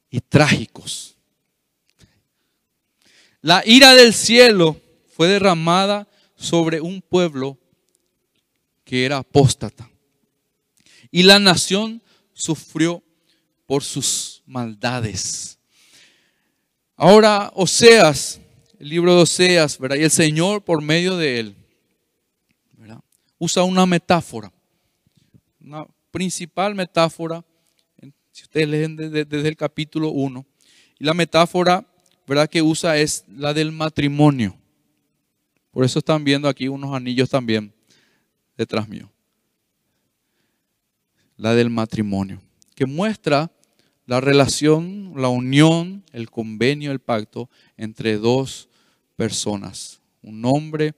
[0.10, 1.15] y trágicos.
[3.46, 7.60] La ira del cielo fue derramada sobre un pueblo
[8.84, 9.88] que era apóstata.
[11.12, 12.02] Y la nación
[12.34, 13.04] sufrió
[13.68, 15.60] por sus maldades.
[16.96, 18.42] Ahora, Oseas,
[18.80, 19.98] el libro de Oseas, ¿verdad?
[19.98, 21.56] Y el Señor por medio de él.
[23.38, 24.52] Usa una metáfora,
[25.62, 27.46] una principal metáfora,
[28.32, 30.44] si ustedes leen desde, el capítulo 1,
[30.98, 31.86] y la metáfora,
[32.28, 32.50] ¿verdad?
[32.50, 34.56] Que usa es la del matrimonio.
[35.72, 37.74] Por eso están viendo aquí unos anillos también
[38.58, 39.12] detrás mío.
[41.38, 42.42] La del matrimonio,
[42.76, 43.52] que muestra
[44.06, 48.70] la relación, la unión, el convenio, el pacto entre dos
[49.16, 50.94] personas, un hombre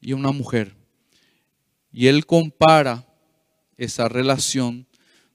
[0.00, 0.74] y una mujer.
[1.90, 3.06] Y él compara
[3.76, 4.86] esa relación,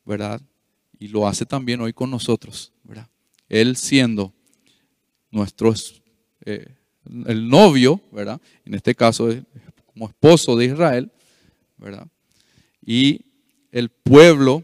[0.06, 0.42] ¿verdad?
[1.00, 3.10] Y lo hace también hoy con nosotros, ¿verdad?
[3.50, 4.34] Él siendo
[5.34, 5.74] nuestro,
[6.46, 6.68] eh,
[7.26, 8.40] el novio, ¿verdad?
[8.66, 9.30] En este caso
[9.88, 11.12] como esposo de Israel,
[11.78, 12.08] ¿verdad?
[12.86, 13.26] Y
[13.72, 14.64] el pueblo,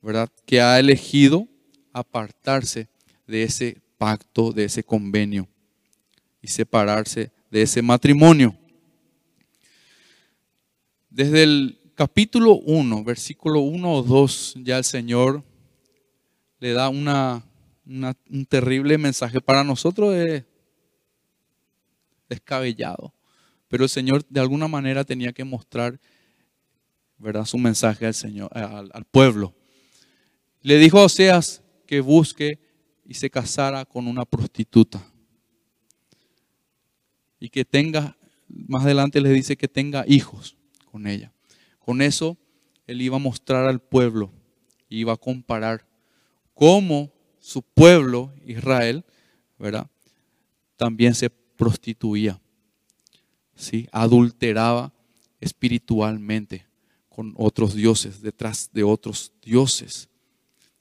[0.00, 0.30] ¿verdad?
[0.46, 1.48] Que ha elegido
[1.92, 2.88] apartarse
[3.26, 5.48] de ese pacto, de ese convenio
[6.40, 8.54] y separarse de ese matrimonio.
[11.08, 15.42] Desde el capítulo 1, versículo 1 o 2, ya el Señor
[16.58, 17.44] le da una,
[17.84, 19.40] un terrible mensaje.
[19.40, 20.44] Para nosotros es
[22.28, 23.12] descabellado,
[23.68, 26.00] pero el Señor de alguna manera tenía que mostrar
[27.18, 27.44] ¿verdad?
[27.44, 29.54] su mensaje al, Señor, al, al pueblo.
[30.60, 32.58] Le dijo a Oseas que busque
[33.04, 35.04] y se casara con una prostituta.
[37.38, 38.16] Y que tenga,
[38.48, 41.32] más adelante le dice que tenga hijos con ella.
[41.78, 42.38] Con eso
[42.86, 44.32] él iba a mostrar al pueblo,
[44.88, 45.86] iba a comparar
[46.54, 47.12] cómo
[47.42, 49.04] su pueblo, Israel,
[49.58, 49.88] ¿verdad?
[50.76, 52.40] También se prostituía,
[53.56, 53.88] ¿sí?
[53.90, 54.92] Adulteraba
[55.40, 56.64] espiritualmente
[57.08, 60.08] con otros dioses, detrás de otros dioses.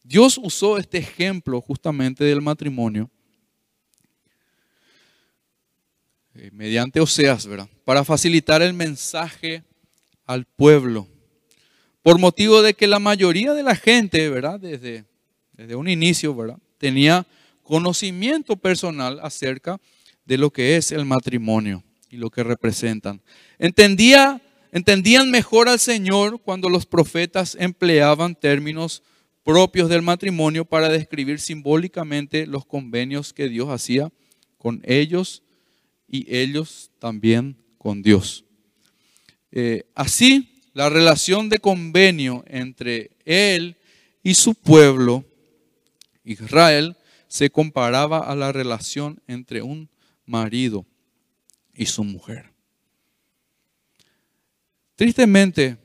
[0.03, 3.09] Dios usó este ejemplo justamente del matrimonio
[6.35, 7.67] eh, mediante Oseas, ¿verdad?
[7.83, 9.63] Para facilitar el mensaje
[10.25, 11.07] al pueblo.
[12.03, 14.59] Por motivo de que la mayoría de la gente, ¿verdad?
[14.59, 15.05] Desde,
[15.61, 16.57] desde un inicio, ¿verdad?
[16.79, 17.27] Tenía
[17.61, 19.79] conocimiento personal acerca
[20.25, 23.21] de lo que es el matrimonio y lo que representan.
[23.59, 24.41] Entendía,
[24.71, 29.03] entendían mejor al Señor cuando los profetas empleaban términos
[29.43, 34.11] propios del matrimonio para describir simbólicamente los convenios que Dios hacía
[34.57, 35.43] con ellos
[36.07, 38.45] y ellos también con Dios.
[39.51, 43.75] Eh, así, la relación de convenio entre Él
[44.23, 45.25] y su pueblo,
[46.23, 46.97] Israel,
[47.27, 49.89] se comparaba a la relación entre un
[50.25, 50.85] marido
[51.73, 52.51] y su mujer.
[54.95, 55.77] Tristemente,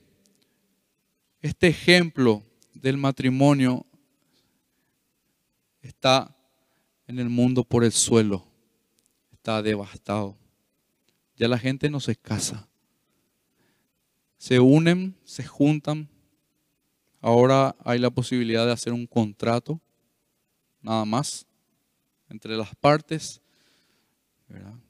[1.40, 3.86] este ejemplo del matrimonio
[5.80, 6.36] está
[7.06, 8.46] en el mundo por el suelo,
[9.32, 10.36] está devastado.
[11.36, 12.68] Ya la gente no se casa.
[14.38, 16.08] Se unen, se juntan.
[17.20, 19.80] Ahora hay la posibilidad de hacer un contrato,
[20.86, 21.46] nada más,
[22.28, 23.42] entre las partes.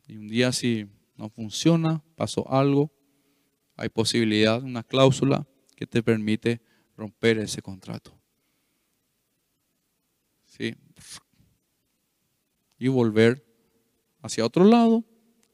[0.07, 0.87] Y un día si
[1.17, 2.93] no funciona, pasó algo,
[3.77, 6.61] hay posibilidad, una cláusula que te permite
[6.97, 8.15] romper ese contrato.
[10.45, 10.75] ¿Sí?
[12.79, 13.43] Y volver
[14.21, 15.03] hacia otro lado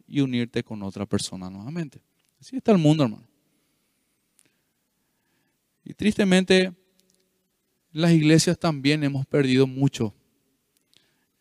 [0.09, 2.03] y unirte con otra persona nuevamente.
[2.41, 3.29] Así está el mundo, hermano.
[5.85, 6.77] Y tristemente, en
[7.93, 10.15] las iglesias también hemos perdido mucho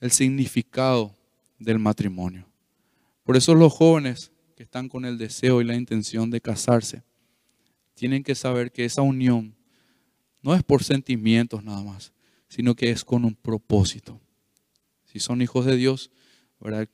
[0.02, 1.16] el significado
[1.58, 2.46] del matrimonio.
[3.24, 7.04] Por eso los jóvenes que están con el deseo y la intención de casarse,
[7.96, 9.56] tienen que saber que esa unión
[10.42, 12.14] no es por sentimientos nada más,
[12.48, 14.20] sino que es con un propósito.
[15.06, 16.12] Si son hijos de Dios,
[16.62, 16.88] el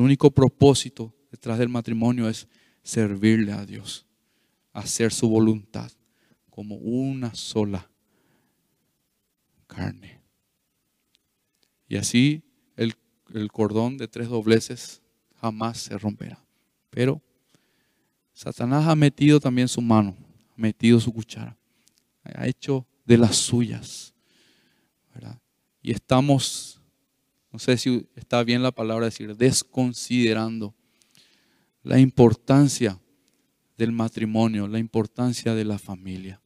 [0.00, 2.48] único propósito detrás del matrimonio es
[2.82, 4.06] servirle a Dios,
[4.72, 5.90] hacer su voluntad
[6.48, 7.90] como una sola
[9.66, 10.20] carne.
[11.86, 12.42] Y así
[13.32, 15.02] el, cordón de tres dobleces
[15.40, 16.42] jamás se romperá.
[16.90, 17.20] Pero
[18.32, 20.16] Satanás ha metido también su mano,
[20.56, 21.56] ha metido su cuchara,
[22.24, 24.14] ha hecho de las suyas.
[25.82, 26.80] Y estamos,
[27.50, 30.74] no sé si está bien la palabra decir, desconsiderando
[31.82, 33.00] la importancia
[33.78, 36.40] del matrimonio, la importancia de la familia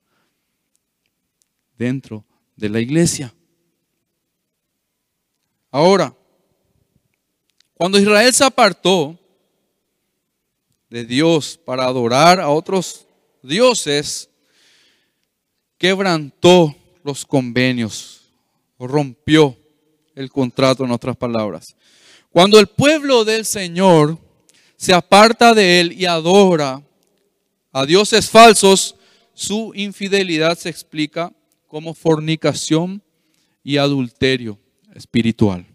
[1.76, 2.24] dentro
[2.56, 3.34] de la iglesia.
[5.70, 6.16] Ahora,
[7.84, 9.14] cuando Israel se apartó
[10.88, 13.06] de Dios para adorar a otros
[13.42, 14.30] dioses,
[15.76, 18.22] quebrantó los convenios,
[18.78, 19.54] rompió
[20.14, 21.76] el contrato en otras palabras.
[22.30, 24.16] Cuando el pueblo del Señor
[24.76, 26.82] se aparta de él y adora
[27.70, 28.96] a dioses falsos,
[29.34, 31.30] su infidelidad se explica
[31.68, 33.02] como fornicación
[33.62, 34.58] y adulterio
[34.94, 35.66] espiritual.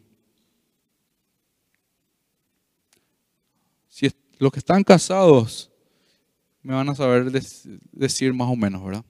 [3.99, 4.05] Si
[4.39, 5.69] los que están casados
[6.63, 7.31] me van a saber
[7.91, 9.05] decir más o menos, ¿verdad?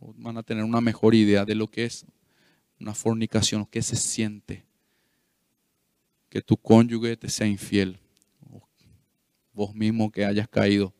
[0.00, 2.06] van a tener una mejor idea de lo que es
[2.78, 4.64] una fornicación, qué se siente
[6.30, 7.98] que tu cónyuge te sea infiel,
[9.52, 10.94] vos mismo que hayas caído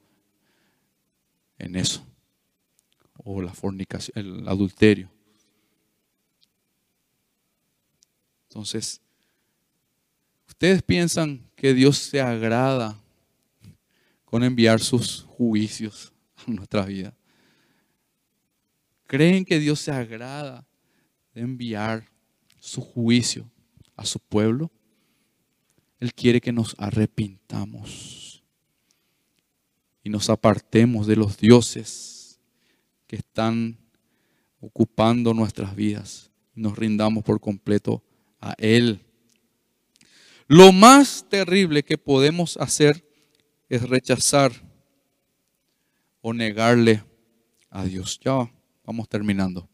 [1.56, 2.04] en eso,
[3.16, 5.10] o la fornicación, el adulterio.
[8.48, 9.00] Entonces,
[10.48, 12.98] ustedes piensan que Dios se agrada
[14.24, 17.14] con enviar sus juicios a nuestra vida.
[19.06, 20.66] creen que Dios se agrada
[21.34, 22.08] de enviar
[22.60, 23.50] su juicio
[23.94, 24.70] a su pueblo,
[25.98, 28.42] Él quiere que nos arrepintamos
[30.02, 32.40] y nos apartemos de los dioses
[33.06, 33.76] que están
[34.60, 38.02] ocupando nuestras vidas y nos rindamos por completo
[38.40, 39.04] a Él.
[40.52, 43.04] Lo más terrible que podemos hacer
[43.68, 44.50] es rechazar
[46.20, 47.04] o negarle
[47.70, 48.18] a Dios.
[48.18, 48.50] Ya
[48.84, 49.68] vamos terminando.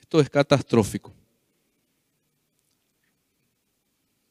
[0.00, 1.14] Esto es catastrófico.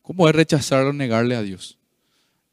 [0.01, 1.77] ¿Cómo es rechazar o negarle a Dios?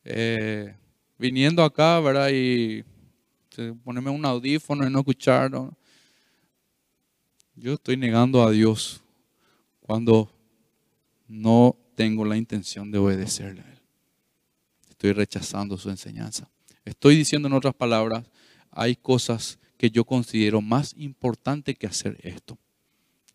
[0.05, 0.73] Eh,
[1.19, 2.29] viniendo acá, ¿verdad?
[2.33, 2.85] Y
[3.83, 5.51] ponerme un audífono y no escuchar.
[7.57, 9.03] Yo estoy negando a Dios
[9.81, 10.31] cuando
[11.27, 13.81] no tengo la intención de obedecerle a Él.
[14.89, 16.49] Estoy rechazando su enseñanza.
[16.85, 18.25] Estoy diciendo en otras palabras,
[18.71, 22.57] hay cosas que yo considero más importante que hacer esto.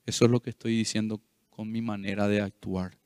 [0.05, 2.97] Eso es lo que estoy diciendo con mi manera de actuar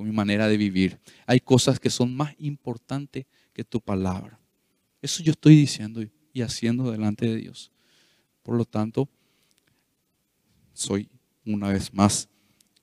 [0.00, 0.98] con mi manera de vivir.
[1.26, 4.40] Hay cosas que son más importantes que tu palabra.
[5.02, 6.00] Eso yo estoy diciendo
[6.32, 7.70] y haciendo delante de Dios.
[8.42, 9.10] Por lo tanto,
[10.72, 11.10] soy
[11.44, 12.30] una vez más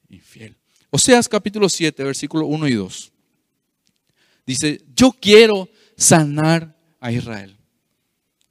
[0.10, 0.58] infiel.
[0.98, 3.12] Oseas capítulo 7, versículo 1 y 2.
[4.48, 7.56] Dice, yo quiero sanar a Israel.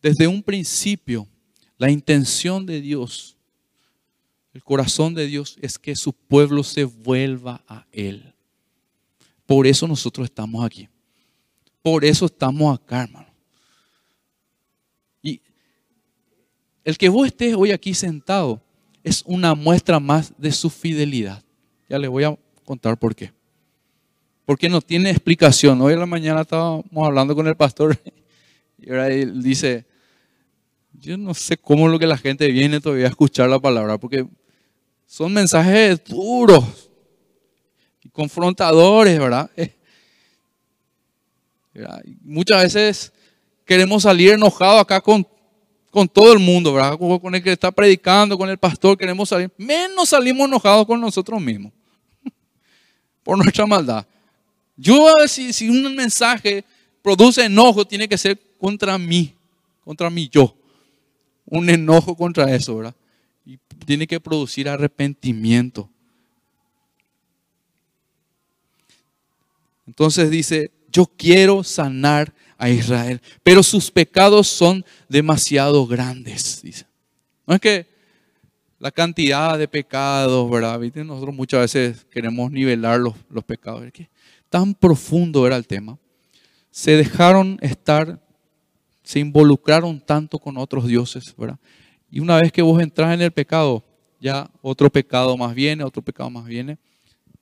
[0.01, 1.27] Desde un principio,
[1.77, 3.37] la intención de Dios,
[4.55, 8.33] el corazón de Dios es que su pueblo se vuelva a Él.
[9.45, 10.89] Por eso nosotros estamos aquí.
[11.83, 13.35] Por eso estamos acá, hermano.
[15.21, 15.41] Y
[16.85, 18.63] el que vos estés hoy aquí sentado
[19.03, 21.43] es una muestra más de su fidelidad.
[21.89, 23.33] Ya le voy a contar por qué.
[24.45, 25.81] Porque no tiene explicación.
[25.81, 27.99] Hoy en la mañana estábamos hablando con el pastor
[28.79, 29.87] y ahora él dice,
[30.93, 33.99] yo no sé cómo es lo que la gente viene todavía a escuchar la palabra,
[33.99, 34.27] porque
[35.07, 36.91] son mensajes duros,
[38.13, 39.51] confrontadores, ¿verdad?
[42.23, 43.13] Muchas veces
[43.65, 45.27] queremos salir enojados acá con,
[45.91, 46.99] con todo el mundo, ¿verdad?
[46.99, 49.53] Con el que está predicando, con el pastor, queremos salir.
[49.59, 51.73] Menos salimos enojados con nosotros mismos,
[53.27, 54.07] por nuestra maldad.
[54.77, 56.65] Yo, si, si un mensaje
[57.03, 59.35] produce enojo, tiene que ser contra mí,
[59.85, 60.57] contra mí yo.
[61.45, 62.95] Un enojo contra eso, ¿verdad?
[63.45, 65.91] Y tiene que producir arrepentimiento.
[69.89, 76.87] Entonces dice, yo quiero sanar a Israel, pero sus pecados son demasiado grandes, dice.
[77.45, 77.96] No es que
[78.87, 80.79] la cantidad de pecados, ¿verdad?
[81.05, 83.83] Nosotros muchas veces queremos nivelar los, los pecados.
[83.91, 84.09] Que
[84.49, 85.99] tan profundo era el tema.
[86.71, 88.25] Se dejaron estar,
[89.03, 91.59] se involucraron tanto con otros dioses, ¿verdad?
[92.13, 93.83] Y una vez que vos entras en el pecado,
[94.21, 96.79] ya otro pecado más viene, otro pecado más viene.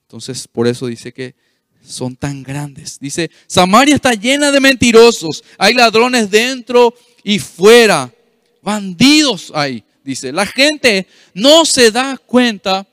[0.01, 1.35] Entonces, por eso dice que
[1.83, 2.97] son tan grandes.
[2.99, 8.11] Dice, Samaria está llena de mentirosos, hay ladrones dentro y fuera,
[8.63, 9.83] bandidos hay.
[10.05, 12.87] Dice, la gente no se da cuenta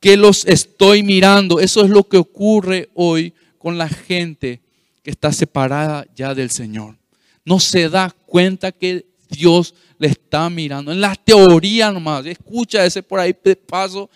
[0.00, 1.60] que los estoy mirando.
[1.60, 4.60] Eso es lo que ocurre hoy con la gente
[5.04, 6.98] que está separada ya del Señor.
[7.44, 10.90] No se da cuenta que Dios le está mirando.
[10.90, 14.10] En la teoría nomás, escucha ese por ahí de paso,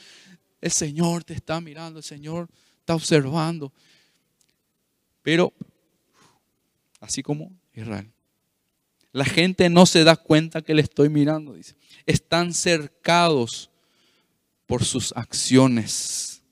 [0.60, 2.48] el Señor te está mirando, el Señor
[2.80, 3.72] está observando.
[5.22, 5.52] Pero,
[7.00, 8.13] así como Israel.
[9.14, 11.54] La gente no se da cuenta que le estoy mirando.
[12.04, 13.70] Están cercados
[14.66, 16.42] por sus acciones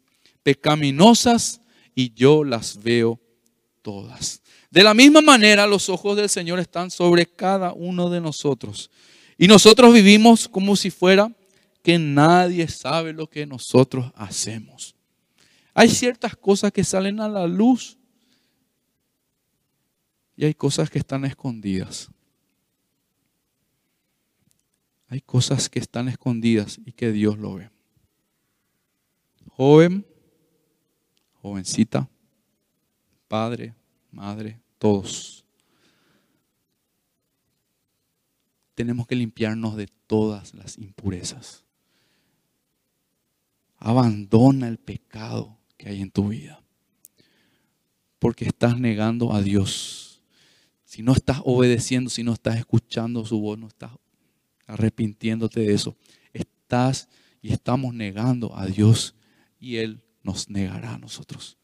[0.44, 1.60] pecaminosas
[1.93, 3.18] y yo las veo
[3.82, 4.43] todas.
[4.70, 8.93] De la misma manera, los ojos del Señor están sobre cada uno de nosotros.
[9.36, 11.34] Y nosotros vivimos como si fuera
[11.82, 14.94] que nadie sabe lo que nosotros hacemos.
[15.74, 17.98] Hay ciertas cosas que salen a la luz
[20.36, 22.09] y hay cosas que están escondidas.
[25.12, 27.68] Hay cosas que están escondidas y que Dios lo ve.
[29.47, 30.06] Joven,
[31.34, 32.09] jovencita,
[33.28, 33.74] padre,
[34.10, 35.44] madre, todos.
[38.74, 41.62] Tenemos que limpiarnos de todas las impurezas.
[43.76, 46.62] Abandona el pecado que hay en tu vida.
[48.18, 50.12] Porque estás negando a Dios
[50.93, 53.93] si no estás obedeciendo, si no estás escuchando su voz, no estás
[54.73, 55.97] arrepintiéndote de eso,
[56.32, 57.09] estás
[57.43, 59.15] y estamos negando a Dios
[59.61, 61.59] y Él nos negará a nosotros.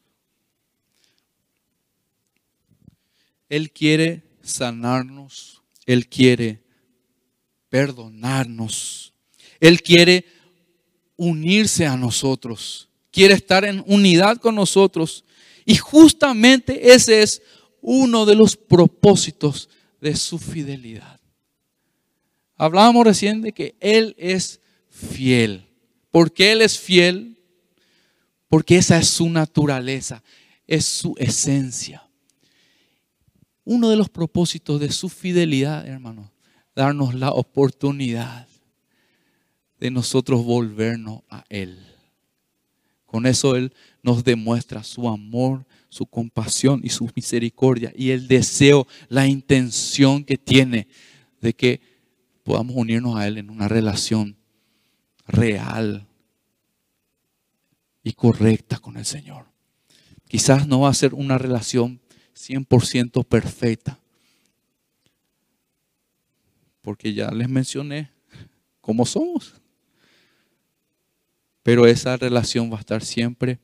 [3.49, 6.61] Él quiere sanarnos, Él quiere
[7.69, 9.13] perdonarnos,
[9.59, 10.25] Él quiere
[11.15, 15.25] unirse a nosotros, quiere estar en unidad con nosotros.
[15.65, 17.41] Y justamente ese es
[17.81, 19.69] uno de los propósitos
[19.99, 21.18] de su fidelidad.
[22.59, 24.59] Hablábamos recién de que Él es
[24.89, 25.65] fiel.
[26.11, 27.37] ¿Por qué Él es fiel?
[28.49, 30.21] Porque esa es su naturaleza,
[30.67, 32.05] es su esencia.
[33.63, 36.33] Uno de los propósitos de su fidelidad, hermano,
[36.75, 38.45] darnos la oportunidad
[39.79, 41.79] de nosotros volvernos a Él.
[43.05, 43.73] Con eso Él
[44.03, 50.37] nos demuestra su amor, su compasión y su misericordia y el deseo, la intención que
[50.37, 50.89] tiene
[51.39, 51.88] de que
[52.49, 54.35] podamos unirnos a Él en una relación
[55.27, 56.07] real
[58.01, 59.45] y correcta con el Señor.
[60.27, 62.01] Quizás no va a ser una relación
[62.35, 63.99] 100% perfecta,
[66.81, 68.09] porque ya les mencioné
[68.81, 69.53] cómo somos.
[71.61, 73.59] Pero esa relación va a estar siempre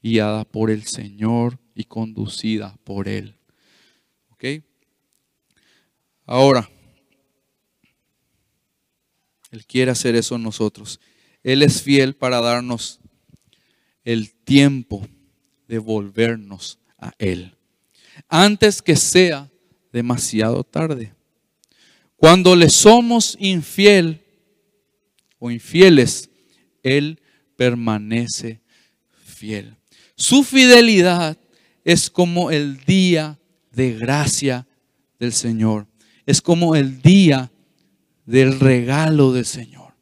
[0.00, 3.34] guiada por el Señor y conducida por Él.
[4.28, 4.44] ¿Ok?
[6.26, 6.70] Ahora,
[9.50, 11.00] Él quiere hacer eso en nosotros.
[11.42, 13.00] Él es fiel para darnos
[14.04, 15.06] el tiempo
[15.66, 17.56] de volvernos a Él.
[18.28, 19.50] Antes que sea
[19.92, 21.14] demasiado tarde.
[22.16, 24.20] Cuando le somos infiel
[25.38, 26.28] o infieles,
[26.82, 27.20] Él
[27.56, 28.60] permanece
[29.24, 29.76] fiel.
[30.16, 31.38] Su fidelidad
[31.84, 33.38] es como el día
[33.72, 34.66] de gracia
[35.18, 35.86] del Señor.
[36.26, 37.50] Es como el día
[38.30, 39.92] del regalo del Señor.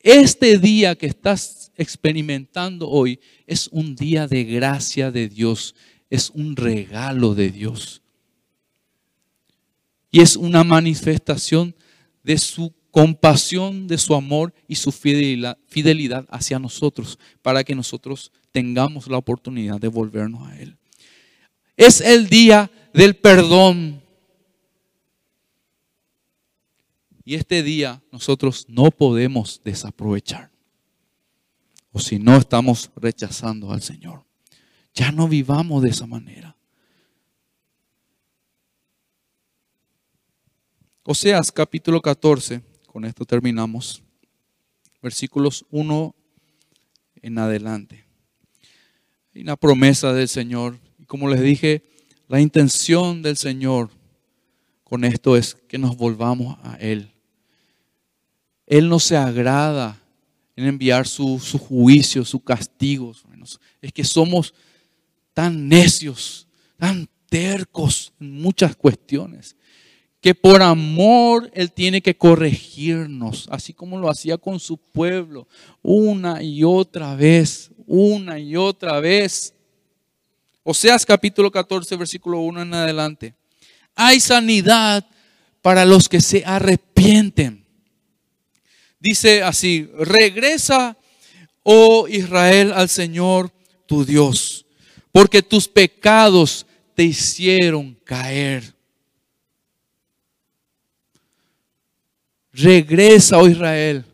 [0.00, 5.74] Este día que estás experimentando hoy es un día de gracia de Dios.
[6.10, 8.02] Es un regalo de Dios.
[10.10, 11.74] Y es una manifestación
[12.22, 19.06] de su compasión, de su amor y su fidelidad, hacia nosotros, para que nosotros tengamos
[19.06, 20.76] la oportunidad de volvernos a Él.
[21.76, 23.99] Es el día del perdón.
[27.24, 30.50] Y este día nosotros no podemos desaprovechar.
[31.92, 34.24] O si no estamos rechazando al Señor.
[34.94, 36.56] Ya no vivamos de esa manera.
[41.02, 44.02] Oseas capítulo 14 con esto terminamos.
[45.02, 46.14] Versículos 1
[47.22, 48.04] en adelante.
[49.34, 50.78] Hay una promesa del Señor.
[50.98, 51.84] Y como les dije,
[52.28, 53.90] la intención del Señor
[54.90, 57.12] con esto es que nos volvamos a Él.
[58.66, 60.02] Él no se agrada
[60.56, 63.14] en enviar su, juicio, su castigo.
[63.80, 64.52] Es que somos
[65.32, 69.54] tan necios, tan tercos en muchas cuestiones
[70.20, 75.46] que por amor Él tiene que corregirnos, así como lo hacía con su pueblo,
[75.82, 79.54] una y otra vez, una y otra vez.
[80.64, 83.39] Oseas capítulo 14, versículo 1 en adelante.
[84.02, 85.06] Hay sanidad
[85.60, 87.66] para los que se arrepienten.
[88.98, 90.96] Dice así, regresa,
[91.62, 93.52] oh Israel, al Señor
[93.84, 94.64] tu Dios,
[95.12, 98.74] porque tus pecados te hicieron caer.
[102.52, 104.06] Regresa, oh Israel,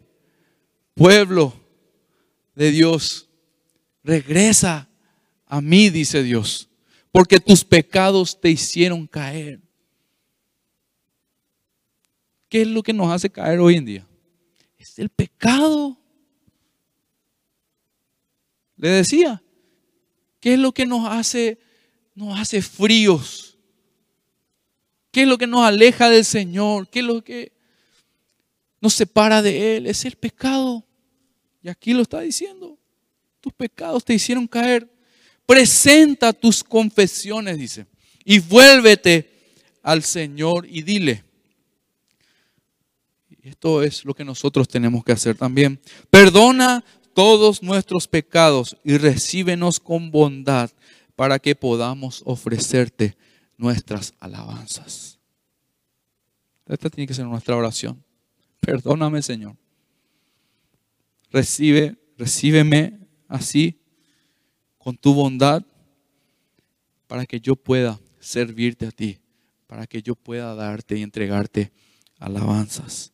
[0.95, 1.55] pueblo
[2.57, 3.29] de Dios.
[4.03, 4.89] Regresa
[5.47, 6.69] a mí, dice Dios,
[7.13, 9.66] porque tus pecados te hicieron caer.
[12.57, 14.07] ¿Qué es lo que nos hace caer hoy en día?
[14.79, 15.95] Es el pecado.
[18.79, 19.43] Le decía,
[20.41, 21.59] ¿qué es lo que nos hace,
[22.15, 23.59] nos hace fríos?
[25.11, 26.89] ¿Qué es lo que nos aleja del Señor?
[26.89, 27.53] ¿Qué es lo que
[28.81, 30.83] nos separa de Él, es el pecado.
[31.63, 32.79] Y aquí lo está diciendo.
[33.43, 34.91] Tus pecados te hicieron caer.
[35.45, 37.85] Presenta tus confesiones, dice,
[38.25, 39.31] y vuélvete
[39.83, 41.26] al Señor y dile.
[43.47, 45.81] Esto es lo que nosotros tenemos que hacer también.
[46.11, 50.71] Perdona todos nuestros pecados y recíbenos con bondad
[51.15, 53.17] para que podamos ofrecerte
[53.57, 55.21] nuestras alabanzas.
[56.67, 58.03] Esta tiene que ser nuestra oración.
[58.59, 59.57] Perdóname, Señor.
[61.31, 62.99] Recibe, recíbeme
[63.29, 63.81] así,
[64.77, 65.65] con tu bondad,
[67.07, 69.21] para que yo pueda servirte a ti,
[69.69, 71.71] para que yo pueda darte y entregarte
[72.19, 73.13] alabanzas.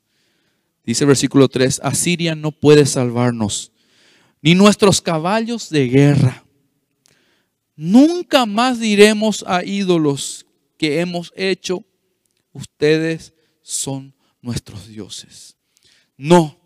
[0.84, 3.72] Dice el versículo 3, Asiria no puede salvarnos,
[4.40, 6.44] ni nuestros caballos de guerra.
[7.76, 10.46] Nunca más diremos a ídolos
[10.76, 11.84] que hemos hecho,
[12.52, 13.32] ustedes
[13.62, 15.56] son nuestros dioses.
[16.16, 16.58] No,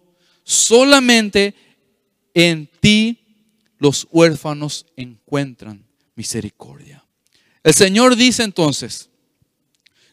[0.43, 1.55] solamente
[2.35, 3.19] en ti
[3.79, 7.05] los huérfanos encuentran misericordia.
[7.63, 9.11] El Señor dice entonces,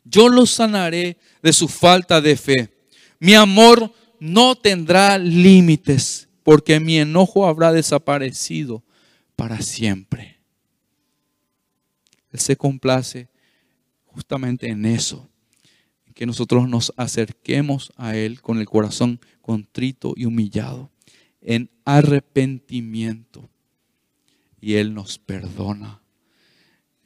[0.04, 2.73] yo los sanaré de su falta de fe.
[3.20, 8.84] Mi amor no tendrá límites, porque mi enojo habrá desaparecido
[9.36, 10.40] para siempre.
[12.32, 13.30] Él se complace
[14.06, 15.30] justamente en eso,
[16.14, 20.92] que nosotros nos acerquemos a Él con el corazón contrito y humillado,
[21.42, 23.50] en arrepentimiento,
[24.62, 26.02] y Él nos perdona.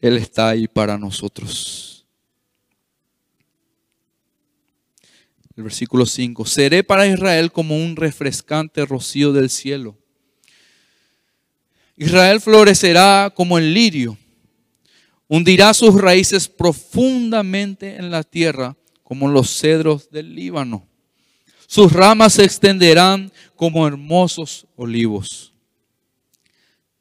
[0.02, 1.97] Él está ahí para nosotros.
[5.58, 9.98] El versículo 5, seré para Israel como un refrescante rocío del cielo.
[11.96, 14.20] Israel florecerá como el lirio,
[15.28, 20.88] hundirá sus raíces profundamente en la tierra como los cedros del Líbano.
[21.66, 25.54] Sus ramas se extenderán como hermosos olivos,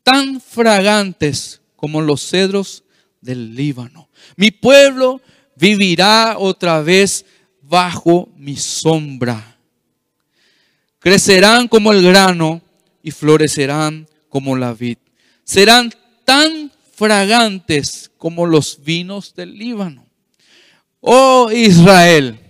[0.02, 2.84] tan fragantes como los cedros
[3.20, 4.08] del Líbano.
[4.34, 5.20] Mi pueblo
[5.56, 7.26] vivirá otra vez
[7.68, 9.58] bajo mi sombra.
[10.98, 12.62] Crecerán como el grano
[13.02, 14.98] y florecerán como la vid.
[15.44, 15.92] Serán
[16.24, 20.06] tan fragantes como los vinos del Líbano.
[21.00, 22.40] Oh Israel,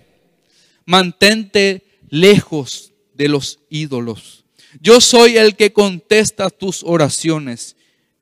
[0.85, 4.45] mantente lejos de los ídolos.
[4.81, 7.75] Yo soy el que contesta tus oraciones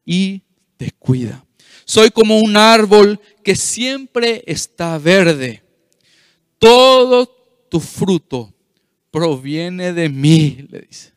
[0.06, 0.42] y
[0.78, 1.46] te cuida.
[1.86, 5.65] Soy como un árbol que siempre está verde.
[6.60, 7.28] Todo
[7.70, 8.54] tu fruto
[9.12, 11.14] proviene de mí, le dice.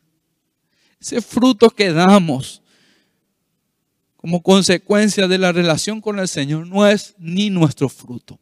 [0.99, 2.61] Ese fruto que damos
[4.17, 8.37] como consecuencia de la relación con el Señor no es ni nuestro fruto.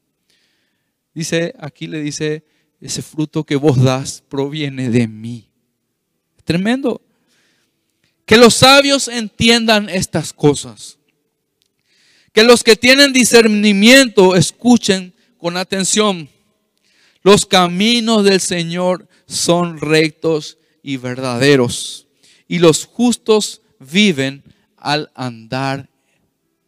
[1.13, 2.43] Dice, aquí le dice,
[2.81, 5.49] ese fruto que vos das proviene de mí.
[6.43, 7.01] Tremendo.
[8.25, 10.97] Que los sabios entiendan estas cosas.
[12.33, 16.29] Que los que tienen discernimiento escuchen con atención.
[17.27, 22.07] Los caminos del Señor son rectos y verdaderos.
[22.47, 24.45] Y los justos viven
[24.77, 25.89] al andar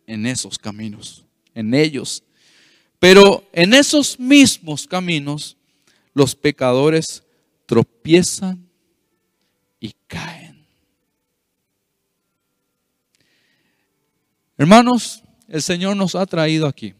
[0.06, 1.23] en esos caminos,
[1.56, 2.26] en ellos.
[2.99, 5.56] Pero en esos mismos caminos
[6.14, 7.23] los pecadores
[7.65, 8.68] tropiezan
[9.80, 10.68] y caen.
[14.57, 16.94] Hermanos, el Señor nos ha traído aquí,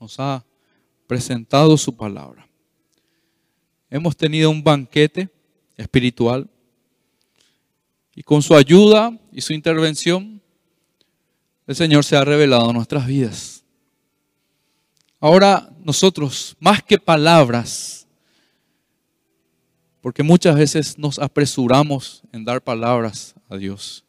[0.00, 0.44] nos ha
[1.10, 2.39] presentado su palabra.
[3.90, 5.28] Hemos tenido un banquete
[5.76, 6.48] espiritual
[8.14, 10.40] y con su ayuda y su intervención,
[11.66, 13.64] el Señor se ha revelado en nuestras vidas.
[15.18, 18.06] Ahora nosotros, más que palabras,
[20.00, 24.04] porque muchas veces nos apresuramos en dar palabras a Dios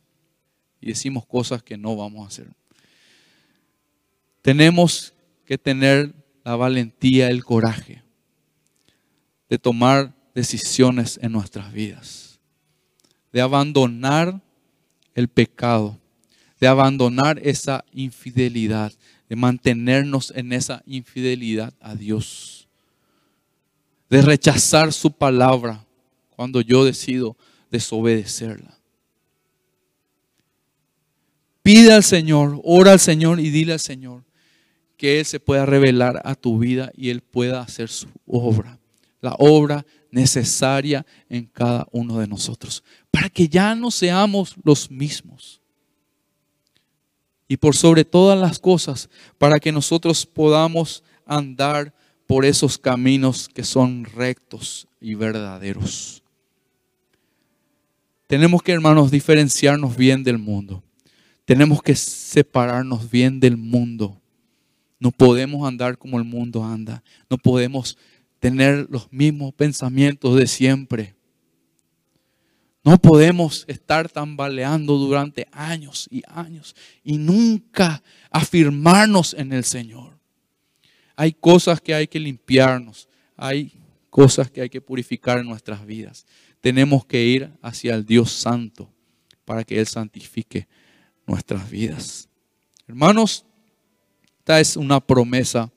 [0.79, 2.47] y decimos cosas que no vamos a hacer.
[4.43, 5.13] Tenemos
[5.43, 6.13] que tener
[6.43, 8.03] la valentía, el coraje
[9.51, 12.39] de tomar decisiones en nuestras vidas,
[13.33, 14.41] de abandonar
[15.13, 15.99] el pecado,
[16.57, 18.93] de abandonar esa infidelidad,
[19.27, 22.69] de mantenernos en esa infidelidad a Dios,
[24.09, 25.85] de rechazar su palabra
[26.29, 27.35] cuando yo decido
[27.69, 28.79] desobedecerla.
[31.61, 34.23] Pide al Señor, ora al Señor y dile al Señor
[34.95, 38.79] que Él se pueda revelar a tu vida y Él pueda hacer su obra,
[39.21, 45.61] la obra necesaria en cada uno de nosotros, para que ya no seamos los mismos
[47.47, 51.93] y por sobre todas las cosas, para que nosotros podamos andar
[52.25, 56.23] por esos caminos que son rectos y verdaderos.
[58.27, 60.81] Tenemos que, hermanos, diferenciarnos bien del mundo.
[61.43, 64.17] Tenemos que separarnos bien del mundo.
[64.97, 67.03] No podemos andar como el mundo anda.
[67.29, 67.97] No podemos
[68.41, 71.13] tener los mismos pensamientos de siempre.
[72.83, 78.01] No podemos estar tambaleando durante años y años y nunca
[78.31, 80.17] afirmarnos en el Señor.
[81.15, 83.07] Hay cosas que hay que limpiarnos,
[83.37, 83.73] hay
[84.09, 86.25] cosas que hay que purificar en nuestras vidas.
[86.61, 88.91] Tenemos que ir hacia el Dios Santo
[89.45, 90.67] para que Él santifique
[91.27, 92.27] nuestras vidas.
[92.87, 93.45] Hermanos,
[94.39, 95.71] esta es una promesa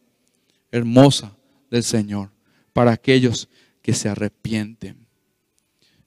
[0.72, 1.36] hermosa
[1.70, 2.33] del Señor
[2.74, 3.48] para aquellos
[3.80, 5.06] que se arrepienten.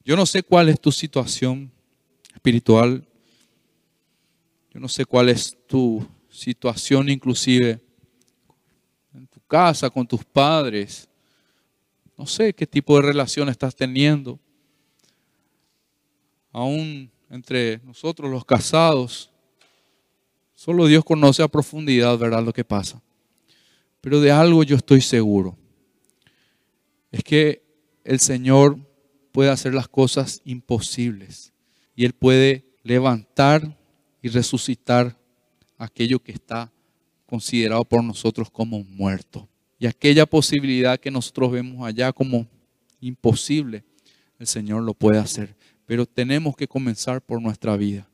[0.06, 1.72] Yo no sé cuál es tu situación
[2.34, 3.07] espiritual.
[4.72, 7.81] Yo no sé cuál es tu situación inclusive
[9.14, 11.10] en tu casa, con tus padres.
[12.18, 14.39] No sé qué tipo de relación estás teniendo.
[16.52, 19.30] aún entre nosotros los casados,
[20.56, 22.44] solo Dios conoce a profundidad, ¿verdad?
[22.44, 23.02] Lo que pasa.
[24.02, 25.56] Pero de algo yo estoy seguro.
[27.18, 27.64] Es que
[28.03, 28.77] el Señor
[29.31, 31.52] puede hacer las cosas imposibles.
[31.95, 33.76] Y Él puede levantar
[34.22, 35.18] y resucitar
[35.80, 36.72] aquello que está
[37.26, 39.49] considerado por nosotros como muerto.
[39.80, 42.45] Y aquella posibilidad que nosotros vemos allá como
[43.02, 43.84] imposible,
[44.38, 45.56] el Señor lo puede hacer.
[45.88, 48.07] Pero tenemos que comenzar por nuestra vida.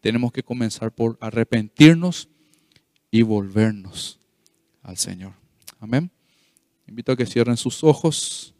[0.00, 2.28] Tenemos que comenzar por arrepentirnos
[3.10, 4.20] y volvernos
[4.84, 5.32] al Señor.
[5.80, 6.15] Amén.
[6.88, 8.55] Invito a que cierren sus ojos.